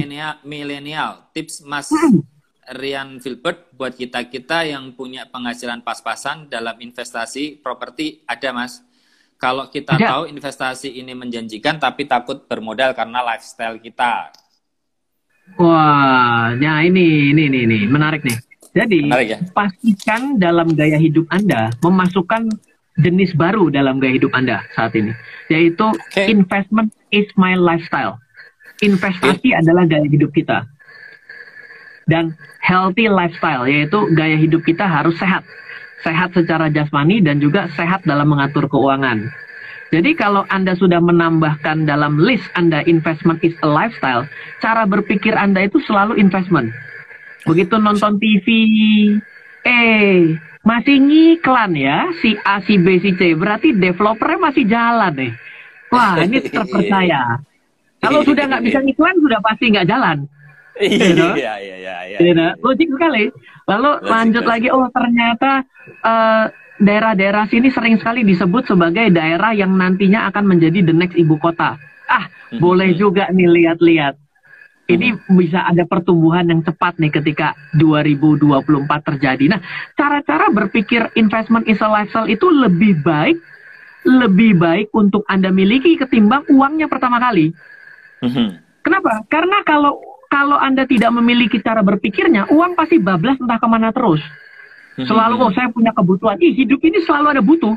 [0.46, 1.26] milenial.
[1.34, 1.90] Tips Mas
[2.70, 8.78] Rian Filbert buat kita kita yang punya penghasilan pas-pasan dalam investasi properti ada Mas.
[9.40, 10.14] Kalau kita ya.
[10.14, 14.30] tahu investasi ini menjanjikan tapi takut bermodal karena lifestyle kita.
[15.58, 17.78] Wah, ya ini ini ini, ini.
[17.90, 18.38] menarik nih.
[18.70, 19.38] Jadi menarik ya?
[19.50, 22.46] pastikan dalam gaya hidup Anda memasukkan
[23.02, 25.10] jenis baru dalam gaya hidup Anda saat ini,
[25.50, 26.30] yaitu okay.
[26.30, 28.22] investment is my lifestyle.
[28.78, 29.58] Investasi okay.
[29.58, 30.68] adalah gaya hidup kita.
[32.06, 35.42] Dan healthy lifestyle yaitu gaya hidup kita harus sehat
[36.04, 39.28] sehat secara jasmani dan juga sehat dalam mengatur keuangan.
[39.90, 44.24] Jadi kalau Anda sudah menambahkan dalam list Anda investment is a lifestyle,
[44.62, 46.70] cara berpikir Anda itu selalu investment.
[47.42, 48.46] Begitu nonton TV,
[49.66, 55.32] eh masih ngiklan ya si A, si B, si C, berarti developernya masih jalan nih.
[55.90, 57.42] Wah ini terpercaya.
[57.98, 60.18] Kalau sudah nggak bisa ngiklan sudah pasti nggak jalan.
[60.80, 62.18] Iya, iya, iya, iya.
[62.18, 62.48] iya.
[62.64, 63.28] Logik sekali.
[63.68, 65.62] Lalu Logik lanjut lagi, oh ternyata
[66.00, 66.48] daerah
[66.80, 71.76] daerah-daerah sini sering sekali disebut sebagai daerah yang nantinya akan menjadi the next ibu kota.
[72.08, 72.58] Ah, mm-hmm.
[72.58, 74.16] boleh juga nih lihat-lihat.
[74.90, 75.36] Ini mm-hmm.
[75.36, 79.44] bisa ada pertumbuhan yang cepat nih ketika 2024 terjadi.
[79.52, 79.60] Nah,
[79.94, 83.36] cara-cara berpikir investment is a lifestyle itu lebih baik,
[84.08, 87.52] lebih baik untuk Anda miliki ketimbang uangnya pertama kali.
[88.24, 88.48] Mm-hmm.
[88.80, 89.20] Kenapa?
[89.28, 90.00] Karena kalau
[90.30, 94.22] kalau Anda tidak memiliki cara berpikirnya, uang pasti bablas entah ke mana terus.
[94.94, 95.04] Hmm.
[95.04, 96.38] Selalu, oh saya punya kebutuhan.
[96.38, 97.74] Ih, hidup ini selalu ada butuh.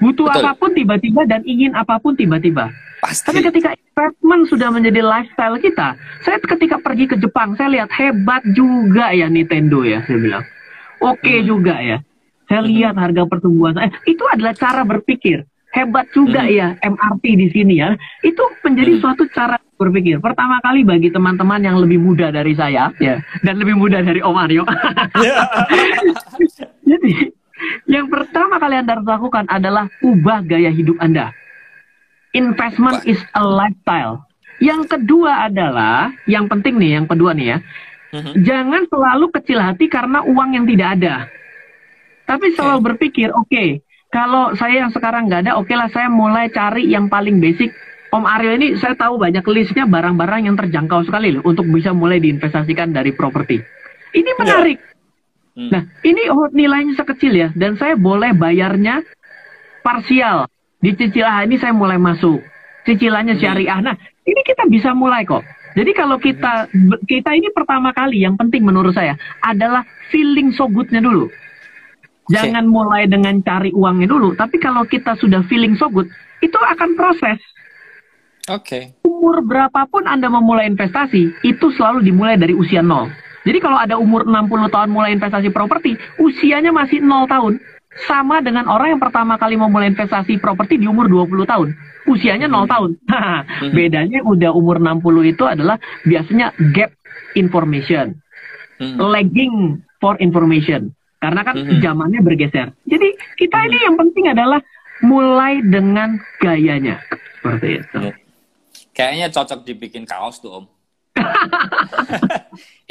[0.00, 0.40] Butuh Betul.
[0.40, 2.72] apa pun tiba-tiba dan ingin apa pun tiba-tiba.
[3.04, 8.40] Tapi ketika investment sudah menjadi lifestyle kita, saya ketika pergi ke Jepang, saya lihat hebat
[8.56, 10.44] juga ya Nintendo ya, saya bilang.
[11.04, 11.48] Oke okay hmm.
[11.48, 12.00] juga ya.
[12.48, 12.68] Saya hmm.
[12.72, 13.76] lihat harga pertumbuhan.
[13.76, 15.44] Eh, itu adalah cara berpikir.
[15.70, 16.52] Hebat juga hmm.
[16.52, 17.94] ya MRT di sini ya.
[18.26, 19.00] Itu menjadi hmm.
[19.00, 20.20] suatu cara berpikir.
[20.20, 24.36] Pertama kali bagi teman-teman yang lebih muda dari saya, ya, dan lebih muda dari Om
[24.36, 24.68] Aryo.
[26.90, 27.32] Jadi,
[27.88, 31.32] yang pertama kali Anda harus lakukan adalah ubah gaya hidup Anda.
[32.36, 34.28] Investment is a lifestyle.
[34.60, 37.58] Yang kedua adalah, yang penting nih, yang kedua nih ya,
[38.12, 38.34] uh-huh.
[38.44, 41.14] jangan selalu kecil hati karena uang yang tidak ada.
[42.28, 42.86] Tapi selalu okay.
[42.92, 43.80] berpikir, oke, okay,
[44.10, 47.70] kalau saya yang sekarang nggak ada, oke okay lah saya mulai cari yang paling basic
[48.10, 52.18] Om Aryo ini saya tahu banyak listnya barang-barang yang terjangkau sekali loh untuk bisa mulai
[52.18, 53.62] diinvestasikan dari properti.
[54.10, 54.78] Ini menarik.
[54.82, 54.90] Ya.
[55.54, 55.70] Hmm.
[55.70, 59.06] Nah, ini nilainya sekecil ya dan saya boleh bayarnya
[59.86, 60.50] parsial.
[60.82, 62.42] Di cicilan ini saya mulai masuk.
[62.82, 63.42] Cicilannya hmm.
[63.46, 63.78] syariah.
[63.78, 63.94] Nah,
[64.26, 65.46] ini kita bisa mulai kok.
[65.78, 66.66] Jadi kalau kita
[67.06, 71.30] kita ini pertama kali yang penting menurut saya adalah feeling so goodnya dulu.
[72.30, 72.74] Jangan okay.
[72.74, 76.06] mulai dengan cari uangnya dulu, tapi kalau kita sudah feeling so good,
[76.40, 77.42] itu akan proses.
[78.48, 78.64] Oke.
[78.64, 78.82] Okay.
[79.04, 83.10] Umur berapapun Anda memulai investasi, itu selalu dimulai dari usia nol.
[83.44, 87.58] Jadi kalau ada umur 60 tahun mulai investasi properti, usianya masih 0 tahun.
[88.06, 91.68] Sama dengan orang yang pertama kali memulai investasi properti di umur 20 tahun.
[92.06, 92.70] Usianya 0 hmm.
[92.70, 92.90] tahun.
[93.10, 93.72] hmm.
[93.74, 95.76] Bedanya udah umur 60 itu adalah
[96.06, 96.94] biasanya gap
[97.34, 98.14] information.
[98.78, 98.96] Hmm.
[98.96, 100.94] Lagging for information.
[101.20, 101.84] Karena kan hmm.
[101.84, 102.72] zamannya bergeser.
[102.88, 103.66] Jadi kita hmm.
[103.68, 104.60] ini yang penting adalah
[105.04, 107.04] mulai dengan gayanya.
[107.36, 108.00] Seperti itu.
[108.00, 108.16] Hmm.
[108.96, 110.64] Kayaknya cocok dibikin kaos tuh om.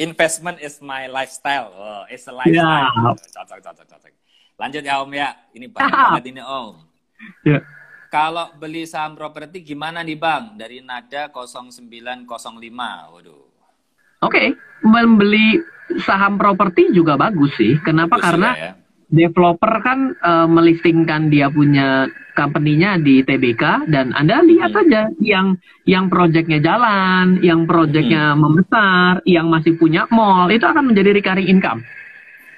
[0.05, 1.73] Investment is my lifestyle.
[1.73, 2.86] Oh, it's a lifestyle.
[2.86, 3.17] Yeah.
[3.34, 4.11] Cocok, cocok, cocok.
[4.61, 5.34] Lanjut ya om ya.
[5.57, 6.86] Ini banyak banget ini om.
[7.41, 7.65] Yeah.
[8.09, 10.57] Kalau beli saham properti gimana nih bang?
[10.57, 12.25] Dari nada 0905.
[12.25, 13.48] Waduh.
[14.20, 14.47] Oke, okay.
[14.84, 15.59] membeli
[16.03, 17.80] saham properti juga bagus sih.
[17.82, 18.20] Kenapa?
[18.20, 18.72] Bagus Karena ya
[19.09, 22.05] developer kan uh, melistingkan dia punya
[22.38, 24.82] company-nya di TBK dan Anda lihat hmm.
[24.86, 25.57] aja yang
[25.89, 28.39] yang proyeknya jalan, yang proyeknya hmm.
[28.39, 31.82] membesar, yang masih punya mall itu akan menjadi recurring income.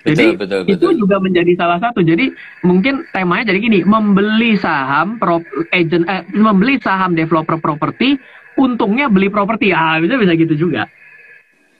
[0.02, 2.02] Jadi betul, betul, itu juga menjadi salah satu.
[2.02, 2.34] Jadi
[2.66, 8.18] mungkin temanya jadi gini, membeli saham pro, agent eh, membeli saham developer properti,
[8.58, 9.70] untungnya beli properti.
[9.72, 10.90] Ah, bisa bisa gitu juga.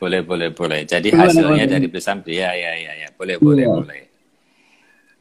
[0.02, 0.82] Boleh, boleh, boleh.
[0.90, 1.70] Jadi hasilnya boleh.
[1.70, 3.10] dari beli saham, ya, ya, ya, ya.
[3.14, 3.78] Boleh, boleh, yeah.
[3.78, 4.02] boleh.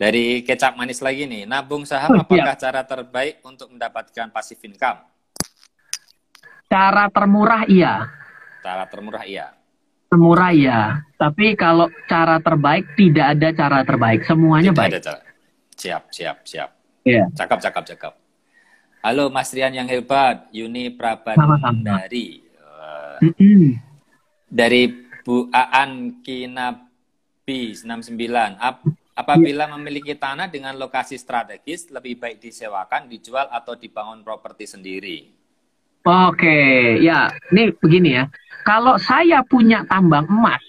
[0.00, 2.64] Dari kecap manis lagi nih, nabung saham oh, apakah ya.
[2.64, 5.04] cara terbaik untuk mendapatkan pasif income?
[6.64, 8.08] Cara termurah iya.
[8.64, 9.52] Cara termurah iya.
[10.08, 14.90] Termurah iya, tapi kalau cara terbaik tidak ada cara terbaik, semuanya tidak baik.
[14.90, 15.20] Ada cara.
[15.76, 16.70] Siap, siap, siap.
[17.04, 17.24] Iya.
[17.36, 18.12] Cakap, cakap, cakap.
[19.04, 22.42] Halo Mas Rian yang hebat, Yuni Prabandari.
[22.58, 23.89] Uh, Mm -mm.
[24.50, 24.90] Dari
[25.22, 28.58] Bu Aan Kinabi 69.
[28.58, 28.82] Ap
[29.14, 35.18] apabila memiliki tanah dengan lokasi strategis, lebih baik disewakan, dijual, atau dibangun properti sendiri.
[36.00, 36.56] Oke,
[36.98, 38.24] ya, ini begini ya.
[38.64, 40.64] Kalau saya punya tambang emas,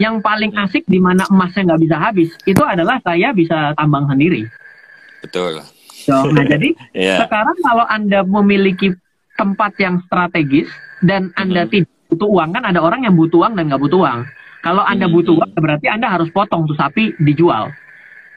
[0.00, 4.48] yang paling asik di mana emasnya nggak bisa habis, itu adalah saya bisa tambang sendiri.
[5.20, 5.60] Betul.
[5.84, 7.16] So, nah jadi Iya.
[7.28, 8.96] sekarang kalau anda memiliki
[9.36, 10.72] tempat yang strategis
[11.04, 11.70] dan anda Mhm.
[11.70, 14.20] tidak butuh uang kan ada orang yang butuh uang dan nggak butuh uang.
[14.60, 15.14] Kalau anda Mhm.
[15.16, 17.72] butuh uang berarti anda harus potong tuh sapi dijual,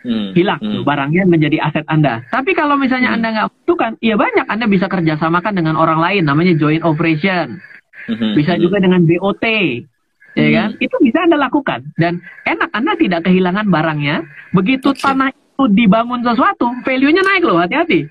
[0.01, 2.23] Hmm, hilang hmm, tuh barangnya menjadi aset anda.
[2.31, 3.17] Tapi kalau misalnya Hmm.
[3.19, 7.59] anda nggak butuhkan, ya banyak anda bisa kerjasamakan dengan orang lain, namanya joint operation.
[8.05, 8.61] hmm, bisa hmm.
[8.61, 9.45] juga dengan BOT,
[10.37, 10.53] ya Hmm.
[10.53, 10.69] kan?
[10.77, 14.21] Itu bisa Anda lakukan dan enak Anda tidak kehilangan barangnya.
[14.53, 15.01] Begitu Oke.
[15.01, 18.05] tanah itu dibangun sesuatu, value-nya naik loh, hati-hati.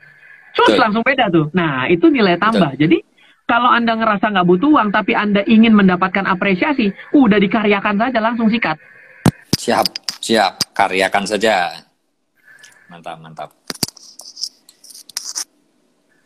[0.50, 0.82] Terus Betul.
[0.82, 1.46] langsung beda tuh.
[1.54, 2.74] Nah, itu nilai tambah.
[2.74, 3.06] Jadi
[3.45, 8.49] kalau Anda ngerasa nggak butuh uang tapi Anda ingin mendapatkan apresiasi, udah dikaryakan saja langsung
[8.49, 8.80] sikat.
[9.61, 9.86] Siap,
[10.18, 10.53] siap.
[10.72, 11.76] Karyakan saja.
[12.88, 13.51] Mantap, mantap.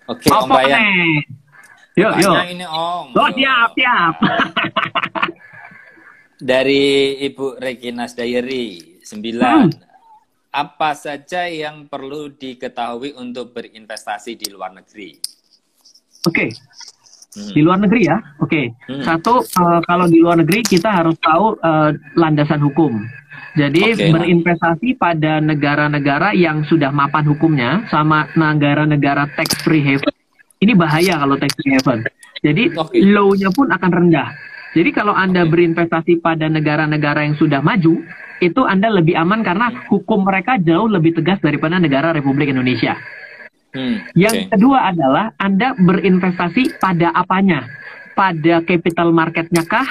[0.08, 0.80] Oke, Om Bayan.
[1.98, 2.34] Yuk, yuk.
[2.54, 3.06] Ini Om.
[3.12, 4.14] Oh, siap, siap.
[6.38, 9.42] Dari Ibu Reginas Diary 9.
[9.42, 9.68] Hmm.
[10.48, 15.18] Apa saja yang perlu diketahui untuk berinvestasi di luar negeri?
[16.24, 16.50] Oke.
[17.28, 17.52] Hmm.
[17.52, 18.62] Di luar negeri ya, oke.
[18.88, 19.04] Hmm.
[19.04, 22.96] Satu, eh, kalau di luar negeri kita harus tahu eh, landasan hukum.
[23.58, 24.14] Jadi Oke.
[24.14, 30.14] berinvestasi pada negara-negara yang sudah mapan hukumnya sama negara-negara tax free haven.
[30.62, 32.06] Ini bahaya kalau tax free haven.
[32.44, 33.02] Jadi Oke.
[33.02, 34.30] low-nya pun akan rendah.
[34.78, 35.58] Jadi kalau Anda Oke.
[35.58, 37.98] berinvestasi pada negara-negara yang sudah maju,
[38.38, 42.94] itu Anda lebih aman karena hukum mereka jauh lebih tegas daripada negara Republik Indonesia.
[43.68, 44.50] Hmm, Yang oke.
[44.56, 47.68] kedua adalah Anda berinvestasi pada apanya?
[48.16, 49.86] Pada capital marketnya kah?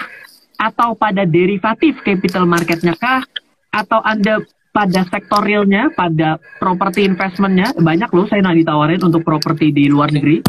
[0.57, 3.21] Atau pada derivatif capital marketnya kah?
[3.69, 4.41] Atau Anda
[4.73, 7.71] pada sektor realnya, pada property investmentnya?
[7.78, 10.41] Banyak loh saya nak ditawarin untuk properti di luar negeri.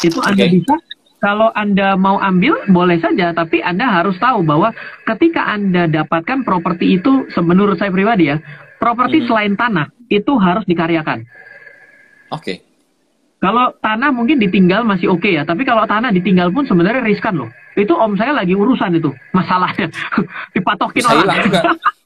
[0.00, 0.54] Itu Anda Oke.
[0.62, 0.74] bisa.
[1.18, 3.34] Kalau Anda mau ambil, boleh saja.
[3.34, 4.70] Tapi Anda harus tahu bahwa
[5.02, 8.38] ketika Anda dapatkan properti itu, menurut saya pribadi ya,
[8.78, 9.26] properti Hmm.
[9.26, 11.26] selain tanah, itu harus dikaryakan.
[12.30, 12.67] Oke.
[13.38, 17.50] Kalau tanah mungkin ditinggal masih oke ya, tapi kalau tanah ditinggal pun sebenarnya riskan loh.
[17.78, 19.86] Itu om saya lagi urusan itu masalahnya
[20.58, 21.38] dipatokin Bisa orang.
[21.46, 21.60] juga.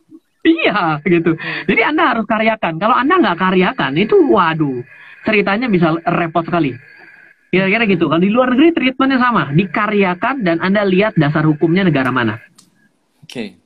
[0.60, 1.32] iya gitu.
[1.64, 2.76] Jadi anda harus karyakan.
[2.76, 4.84] Kalau anda nggak karyakan itu waduh
[5.24, 6.76] ceritanya bisa repot sekali.
[7.48, 8.12] Kira-kira gitu.
[8.12, 12.40] Kalau di luar negeri treatmentnya sama, dikaryakan dan anda lihat dasar hukumnya negara mana.
[13.24, 13.61] Oke.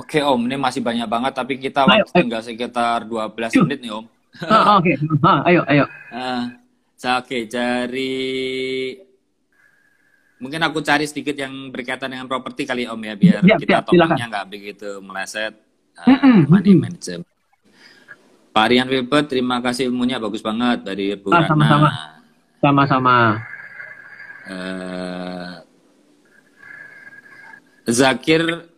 [0.00, 3.68] Oke Om, ini masih banyak banget tapi kita Ayo, waktu tinggal sekitar 12 Yuk.
[3.68, 4.04] menit nih Om.
[4.48, 5.84] Ah, oke, Ah, ayo, ayo.
[6.96, 8.96] Sa- Oke, dari
[10.40, 14.16] mungkin aku cari sedikit yang berkaitan dengan properti kali Om ya biar Siap, kita silakan.
[14.16, 15.52] topiknya nggak begitu meleset.
[16.00, 17.28] Ah, Mm-mm, money management.
[18.50, 21.88] Pak Rian Wilbert, terima kasih ilmunya bagus banget dari Bu Ah, sama-sama.
[22.60, 23.16] Sama-sama.
[24.48, 25.52] Eh,
[27.90, 28.69] Zakir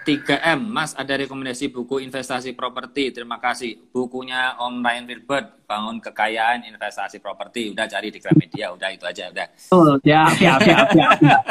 [0.00, 3.12] 3M, Mas ada rekomendasi buku investasi properti.
[3.12, 3.92] Terima kasih.
[3.92, 7.70] Bukunya Om Ryan Wilbert, Bangun Kekayaan Investasi Properti.
[7.70, 9.46] Udah cari di Gramedia, udah itu aja, udah.
[9.52, 11.10] Betul, siap, siap, siap, siap.
[11.20, 11.42] siap.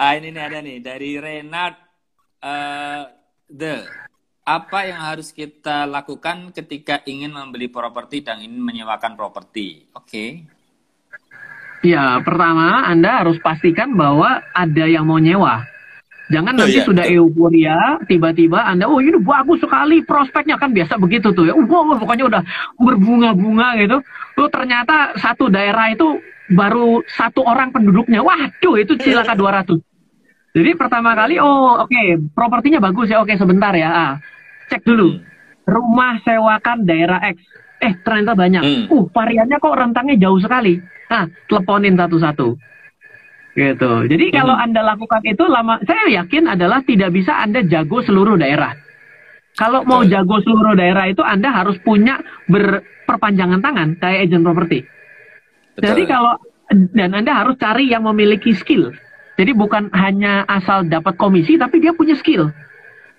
[0.00, 1.76] Ah, ini nih ada nih dari Renat
[2.40, 3.02] eh,
[3.52, 3.76] The.
[4.48, 9.84] Apa yang harus kita lakukan ketika ingin membeli properti dan ingin menyewakan properti?
[9.92, 10.48] Oke.
[11.84, 15.68] Ya, pertama Anda harus pastikan bahwa ada yang mau nyewa.
[16.30, 17.18] Jangan Oh, nanti iya, sudah betul.
[17.26, 21.54] euforia, tiba-tiba Anda, oh ini bagus sekali prospeknya kan biasa begitu tuh ya.
[21.58, 22.42] Wah, pokoknya udah
[22.78, 23.98] berbunga-bunga gitu.
[24.38, 26.22] Tuh ternyata satu daerah itu
[26.54, 28.22] baru satu orang penduduknya.
[28.22, 29.82] Waduh, itu cilaka 200.
[30.50, 32.02] Jadi pertama kali, oh oke,
[32.34, 33.90] propertinya bagus ya, oke sebentar ya.
[33.90, 34.12] Ah,
[34.70, 35.14] cek dulu.
[35.14, 35.22] Hmm.
[35.66, 37.38] Rumah sewakan daerah X.
[37.80, 38.62] Eh, ternyata banyak.
[38.62, 38.84] Hmm.
[38.90, 40.78] Uh, variannya kok rentangnya jauh sekali.
[41.10, 42.54] Ah, teleponin satu-satu.
[43.54, 43.90] Gitu.
[44.06, 44.64] Jadi kalau Hmm.
[44.70, 48.78] Anda lakukan itu lama, saya yakin adalah tidak bisa Anda jago seluruh daerah.
[49.58, 54.86] Kalau mau jago seluruh daerah itu Anda harus punya berperpanjangan tangan kayak agent properti.
[55.82, 56.38] Jadi kalau
[56.94, 58.94] dan Anda harus cari yang memiliki skill.
[59.34, 62.54] Jadi bukan hanya asal dapat komisi tapi dia punya skill.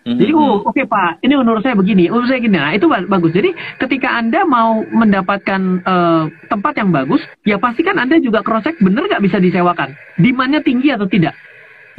[0.01, 0.17] Mhm.
[0.17, 2.57] Jadi oh oke Pak, ini menurut saya begini, menurut saya gini.
[2.57, 3.37] Nah, itu ba- bagus.
[3.37, 8.81] Jadi ketika Anda mau mendapatkan eh, tempat yang bagus, ya pastikan Anda juga cross check
[8.81, 9.93] bener nggak bisa disewakan.
[10.17, 11.37] Demandnya tinggi atau tidak.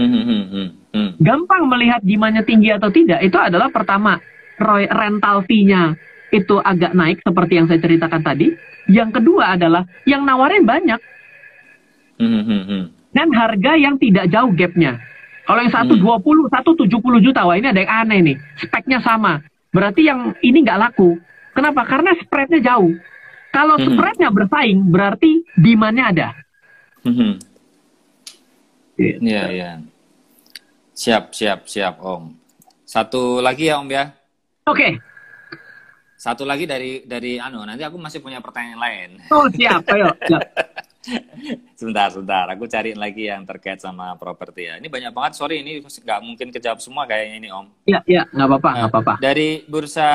[0.02, 1.10] Hmm, hmm, hmm, hmm, hmm.
[1.22, 4.18] Gampang melihat demandnya tinggi atau tidak itu adalah pertama
[4.58, 5.94] roy- rental fee-nya
[6.34, 8.50] itu agak naik seperti yang saya ceritakan tadi.
[8.90, 10.98] Yang kedua adalah yang nawarin banyak
[12.18, 12.82] Hmm, hmm, hmm.
[13.14, 14.98] dan harga yang tidak jauh gapnya.
[15.42, 16.02] Kalau yang satu Hmm.
[16.22, 18.36] 20, satu 70 juta, wah ini ada yang aneh nih.
[18.56, 19.42] Speknya sama.
[19.68, 21.18] Berarti yang ini nggak laku.
[21.50, 21.82] Kenapa?
[21.84, 22.94] Karena spreadnya jauh.
[23.50, 23.84] Kalau Hmm.
[23.90, 26.28] spreadnya bersaing, berarti demandnya ada.
[27.02, 27.32] Hmm, hmm.
[28.96, 29.70] Iya, iya.
[30.92, 32.32] Siap, siap, siap, Om.
[32.84, 34.04] Satu lagi ya, Om ya.
[34.64, 35.00] Oke,
[36.14, 39.10] Satu lagi dari dari anu, nanti aku masih punya pertanyaan lain.
[39.28, 40.06] oh siap, ayo.
[40.22, 40.38] siap.
[41.74, 42.46] Sebentar, sebentar.
[42.54, 44.78] Aku cariin lagi yang terkait sama properti ya.
[44.78, 47.66] Ini banyak banget, sorry ini nggak mungkin kejawab semua kayaknya ini, Om.
[47.90, 49.12] Ya, ya, nggak apa-apa, nggak apa-apa.
[49.18, 50.08] Dari bursa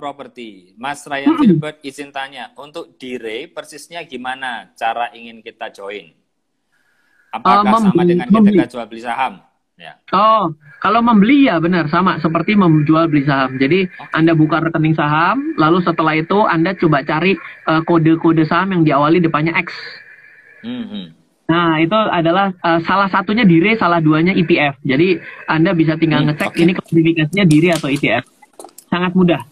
[0.00, 1.36] properti, Mas Ryan.
[1.36, 6.08] Filbert izin tanya, untuk dire persisnya gimana cara ingin kita join?
[7.30, 8.56] Apakah Uh, membeli- sama dengan membeli.
[8.58, 9.34] kita jual beli saham?
[9.80, 9.96] Ya.
[10.12, 10.52] Oh,
[10.84, 13.56] kalau membeli ya benar sama seperti menjual beli saham.
[13.56, 18.82] Jadi Anda buka rekening saham, lalu setelah itu Anda coba cari eh, kode-kode saham yang
[18.84, 19.72] diawali depannya X.
[20.60, 21.06] Hmm, hmm.
[21.50, 24.78] Nah, itu adalah eh, salah satunya dire, salah duanya ETF.
[24.82, 26.62] Jadi Anda bisa tinggal Hmm, ngecek oke.
[26.62, 28.24] ini klasifikasinya dire atau ETF.
[28.86, 29.42] Sangat mudah.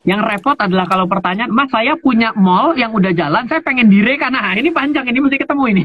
[0.00, 4.16] Yang repot adalah kalau pertanyaan, Mas saya punya mall yang udah jalan, saya pengen dire
[4.16, 5.84] karena ah, ini panjang, ini mesti ketemu ini.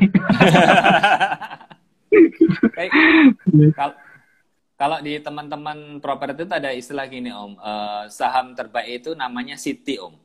[4.76, 10.00] Kalau di teman-teman properti itu ada istilah gini Om, Eh, saham terbaik itu namanya City
[10.00, 10.16] Om,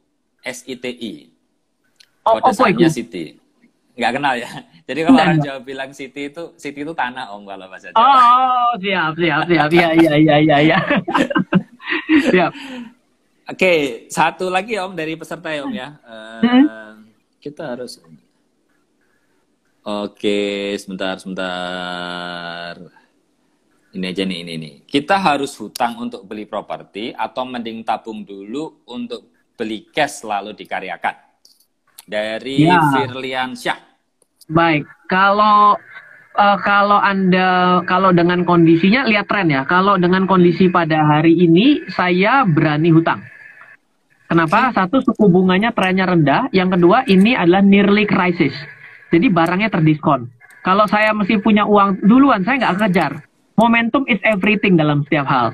[0.42, 1.14] S I T I.
[2.22, 2.98] Oh, Kode apa sahamnya itu?
[3.02, 3.24] City.
[4.00, 4.50] Nggak kenal ya.
[4.88, 5.38] Jadi kalau orang.
[5.38, 8.00] Jawa bilang City itu City itu tanah Om kalau bahasa Jawa.
[8.00, 9.68] Oh, siap, siap, siap.
[9.68, 10.78] Iya, iya, iya, iya, iya.
[12.32, 12.52] siap.
[13.46, 13.72] Oke,
[14.08, 15.88] satu lagi Om dari peserta ya Om ya.
[16.00, 16.96] Eh, Hmm.
[17.38, 18.00] kita harus
[19.80, 22.76] Oke, sebentar, sebentar.
[23.90, 24.74] Ini aja nih, ini nih.
[24.84, 29.24] Kita harus hutang untuk beli properti atau mending tabung dulu untuk
[29.56, 31.16] beli cash lalu dikaryakan.
[32.04, 32.76] Dari Ya.
[32.92, 33.89] Firlian Syah.
[34.50, 35.78] Baik, kalau
[36.34, 39.62] eh, kalau Anda kalau dengan kondisinya lihat tren ya.
[39.64, 43.22] Kalau dengan kondisi pada hari ini saya berani hutang.
[44.30, 44.70] Kenapa?
[44.70, 48.54] Satu suku bunganya trennya rendah, yang kedua ini adalah nearly crisis.
[49.10, 50.30] Jadi barangnya terdiskon.
[50.62, 53.12] Kalau saya mesti punya uang duluan, saya nggak kejar.
[53.58, 55.50] Momentum is everything dalam setiap hal.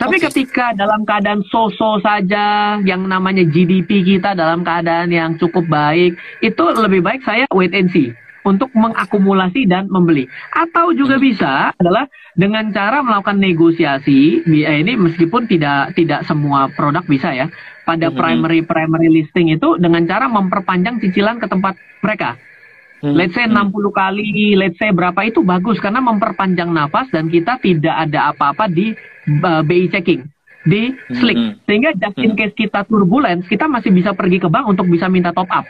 [0.00, 6.16] Tapi ketika dalam keadaan so-so saja, yang namanya GDP kita dalam keadaan yang cukup baik,
[6.40, 8.08] itu lebih baik saya wait and see
[8.40, 10.24] untuk mengakumulasi dan membeli.
[10.56, 14.40] Atau juga bisa adalah dengan cara melakukan negosiasi.
[14.48, 17.52] eh, Ini meskipun tidak tidak semua produk bisa ya.
[17.84, 18.16] Pada Mhm.
[18.16, 22.40] primary primary listing itu dengan cara memperpanjang cicilan ke tempat mereka.
[23.00, 27.96] Let's say 60 kali, let's say berapa itu bagus karena memperpanjang nafas dan kita tidak
[27.96, 28.92] ada apa-apa di
[29.28, 30.24] uh, BI checking,
[30.64, 31.36] di slick.
[31.36, 31.52] Mhm.
[31.64, 35.32] Sehingga just in case kita turbulence, kita masih bisa pergi ke bank untuk bisa minta
[35.32, 35.64] top up.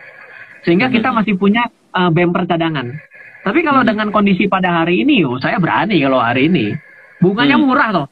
[0.63, 2.93] Sehingga kita masih punya uh, bumper cadangan.
[3.41, 6.77] Tapi kalau dengan kondisi pada hari ini, oh, saya berani kalau hari ini.
[7.21, 7.65] Bunganya Hmm.
[7.65, 8.07] murah toh.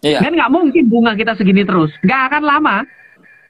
[0.00, 0.22] Iya.
[0.22, 1.90] Dan nggak mungkin bunga kita segini terus.
[2.00, 2.76] Nggak akan lama.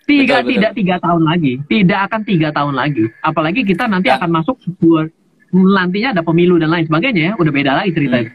[0.09, 0.53] Tiga, Betul, betul.
[0.59, 1.53] tidak tiga tahun lagi.
[1.70, 3.05] Tidak akan tiga tahun lagi.
[3.22, 4.18] Apalagi kita nanti Ya.
[4.18, 5.07] akan masuk sebuah
[5.55, 7.33] nantinya ada pemilu dan lain sebagainya ya.
[7.39, 8.31] Udah beda lagi ceritanya.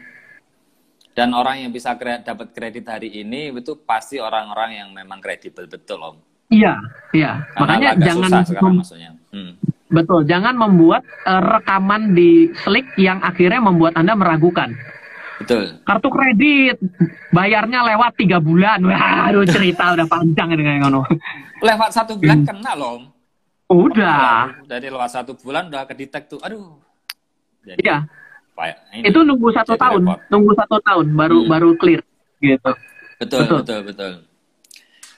[1.16, 5.64] Dan orang yang bisa kre- dapat kredit hari ini itu pasti orang-orang yang memang kredibel
[5.64, 6.16] betul Om.
[6.52, 6.76] Iya,
[7.16, 7.40] iya.
[7.56, 9.10] Karena Makanya jangan susah sekarang maksudnya.
[9.32, 9.52] Hmm.
[9.86, 14.76] betul, jangan membuat eh, rekaman di Slick yang akhirnya membuat Anda meragukan.
[15.40, 15.80] Betul.
[15.84, 16.76] Kartu kredit
[17.32, 18.84] bayarnya lewat tiga bulan.
[18.84, 21.00] Wah, aduh cerita udah panjang ini kayak ngono.
[21.64, 23.02] Lewat satu bulan kena loh Om.
[23.66, 24.52] Udah.
[24.68, 26.40] Dari lewat satu bulan udah kedetek tuh.
[26.44, 26.76] Aduh.
[27.64, 28.04] Jadi, Iya.
[28.58, 29.04] Ini.
[29.04, 30.18] Itu nunggu satu tahun, repot.
[30.32, 31.50] nunggu satu tahun baru Hmm.
[31.50, 32.00] baru clear
[32.38, 32.72] gitu.
[33.16, 33.56] Betul, Betul.
[33.60, 34.12] betul, betul.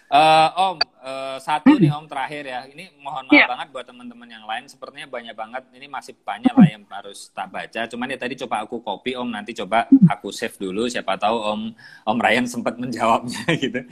[0.09, 2.65] Eh, om, eh, satu nih Om terakhir ya.
[2.65, 3.45] Ini mohon maaf Iya.
[3.45, 4.65] banget buat teman-teman yang lain.
[4.65, 5.63] Sepertinya banyak banget.
[5.69, 7.85] Ini masih banyak lah yang harus tak baca.
[7.85, 9.29] Cuman ya tadi coba aku copy Om.
[9.29, 10.89] Nanti coba aku save dulu.
[10.89, 11.61] Siapa tahu Om
[12.07, 13.85] Om Ryan sempat menjawabnya gitu.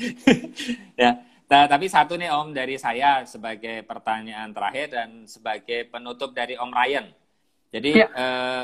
[0.97, 1.21] ya.
[1.47, 6.73] Nah, tapi satu nih Om dari saya sebagai pertanyaan terakhir dan sebagai penutup dari Om
[6.73, 7.07] Ryan.
[7.69, 8.09] Jadi Iya.
[8.09, 8.63] eh,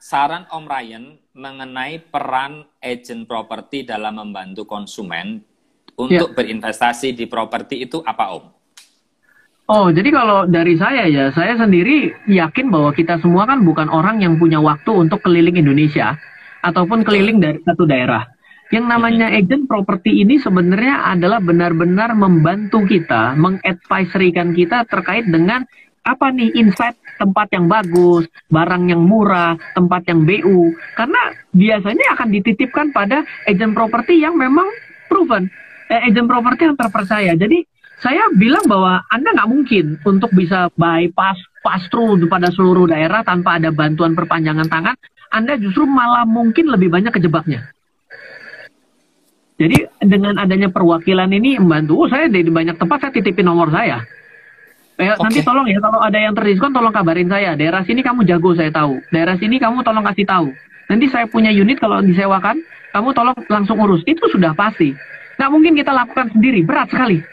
[0.00, 1.04] saran Om Ryan
[1.36, 5.44] mengenai peran agent properti dalam membantu konsumen
[6.00, 8.44] untuk berinvestasi di properti itu apa Om?
[9.70, 14.18] Oh, jadi kalau dari saya ya, saya sendiri yakin bahwa kita semua kan bukan orang
[14.18, 16.18] yang punya waktu untuk keliling Indonesia
[16.64, 18.26] ataupun keliling dari satu daerah.
[18.74, 25.62] Yang namanya agent properti ini sebenarnya adalah benar-benar membantu kita, mengadvisorykan kita terkait dengan
[26.02, 30.72] apa nih insight tempat yang bagus, barang yang murah, tempat yang BU.
[30.96, 34.64] Karena biasanya akan dititipkan pada agent properti yang memang
[35.12, 35.52] proven,
[35.92, 37.36] eh, agent properti yang terpercaya.
[37.36, 37.60] Jadi
[38.00, 43.60] saya bilang bahwa Anda nggak mungkin untuk bisa bypass pass through pada seluruh daerah tanpa
[43.60, 44.96] ada bantuan perpanjangan tangan.
[45.30, 47.68] Anda justru malah mungkin lebih banyak kejebaknya.
[49.60, 54.00] Jadi dengan adanya perwakilan ini membantu, oh, saya di banyak tempat saya titipin nomor saya.
[55.00, 55.24] Eh, okay.
[55.24, 57.56] Nanti tolong ya kalau ada yang terdiskon tolong kabarin saya.
[57.56, 59.00] Daerah sini kamu jago saya tahu.
[59.08, 60.52] Daerah sini kamu tolong kasih tahu.
[60.92, 62.60] Nanti saya punya unit kalau disewakan,
[62.92, 64.04] kamu tolong langsung urus.
[64.04, 64.92] Itu sudah pasti.
[65.40, 67.24] Nggak mungkin kita lakukan sendiri, berat sekali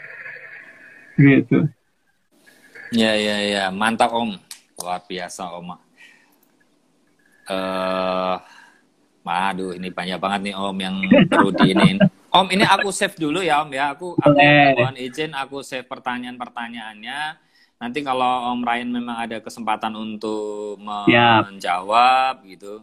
[1.18, 1.66] gitu
[2.94, 4.38] ya ya ya mantap om
[4.78, 5.74] luar biasa om
[7.48, 8.38] eh uh,
[9.28, 10.96] Aduh, ini banyak banget nih Om yang
[11.28, 12.00] perlu diinin.
[12.32, 13.92] Om, ini aku save dulu ya Om ya.
[13.92, 14.40] Aku aku
[14.80, 17.36] mohon izin aku save pertanyaan-pertanyaannya.
[17.78, 22.50] Nanti kalau Om Ryan memang ada kesempatan untuk menjawab siap.
[22.50, 22.82] gitu,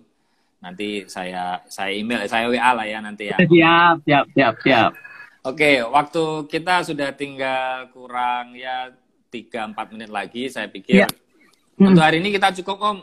[0.64, 3.38] nanti saya saya email, saya WA lah ya nanti ya.
[3.38, 4.92] Siap, siap, siap, siap.
[5.46, 8.90] Oke, waktu kita sudah tinggal kurang ya
[9.30, 11.06] 3-4 menit lagi, saya pikir.
[11.06, 11.10] Ya.
[11.76, 12.98] Untuk hari ini kita cukup, Om.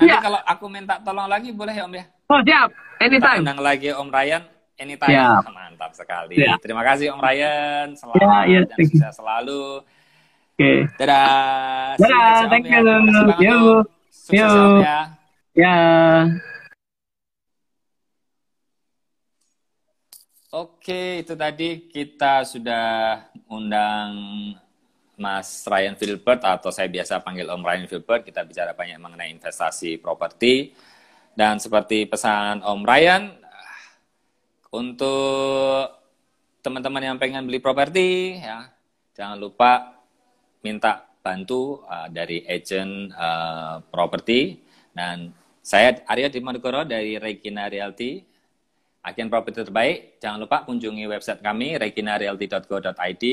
[0.00, 0.22] Nanti ya.
[0.22, 2.04] kalau aku minta tolong lagi, boleh ya, Om ya?
[2.30, 2.68] Oh, siap.
[3.02, 3.20] Anytime.
[3.20, 4.42] Kita undang lagi Om Ryan,
[4.80, 5.12] anytime.
[5.12, 5.42] Siap.
[5.50, 6.40] Mantap sekali.
[6.40, 6.56] Ya.
[6.62, 7.86] Terima kasih, Om Ryan.
[7.98, 8.60] Selamat ya, ya.
[8.64, 9.64] dan sukses selalu.
[10.54, 10.86] Oke.
[10.86, 11.02] Okay.
[11.02, 11.98] Dadah.
[11.98, 12.86] Dadah, thank you.
[13.42, 13.58] Yo.
[14.30, 14.50] Yo.
[14.86, 14.98] ya.
[15.50, 15.78] Ya.
[20.54, 23.18] Oke, itu tadi kita sudah
[23.50, 24.14] undang
[25.18, 28.22] Mas Ryan Filbert atau saya biasa panggil Om Ryan Filbert.
[28.22, 30.70] Kita bicara banyak mengenai investasi properti.
[31.34, 33.34] Dan seperti pesan Om Ryan,
[34.70, 35.98] untuk
[36.62, 38.70] teman-teman yang pengen beli properti, ya
[39.18, 39.93] jangan lupa
[40.64, 44.64] minta bantu uh, dari agent uh, properti.
[44.96, 48.24] Dan saya Arya Dimonegoro dari Regina Realty
[49.04, 50.16] agen properti terbaik.
[50.18, 53.24] Jangan lupa kunjungi website kami reginarealty.co.id.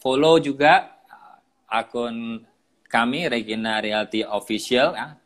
[0.00, 1.36] Follow juga uh,
[1.68, 2.42] akun
[2.88, 4.96] kami Regina Realty Official.
[4.96, 5.20] Ya.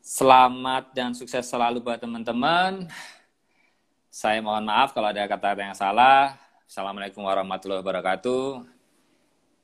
[0.00, 2.88] Selamat dan sukses selalu buat teman-teman.
[4.08, 6.40] Saya mohon maaf kalau ada kata-kata yang salah.
[6.64, 8.77] Assalamualaikum warahmatullahi wabarakatuh.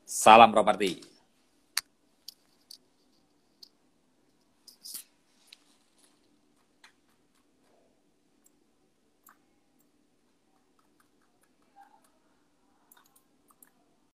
[0.04, 1.13] Salam properti.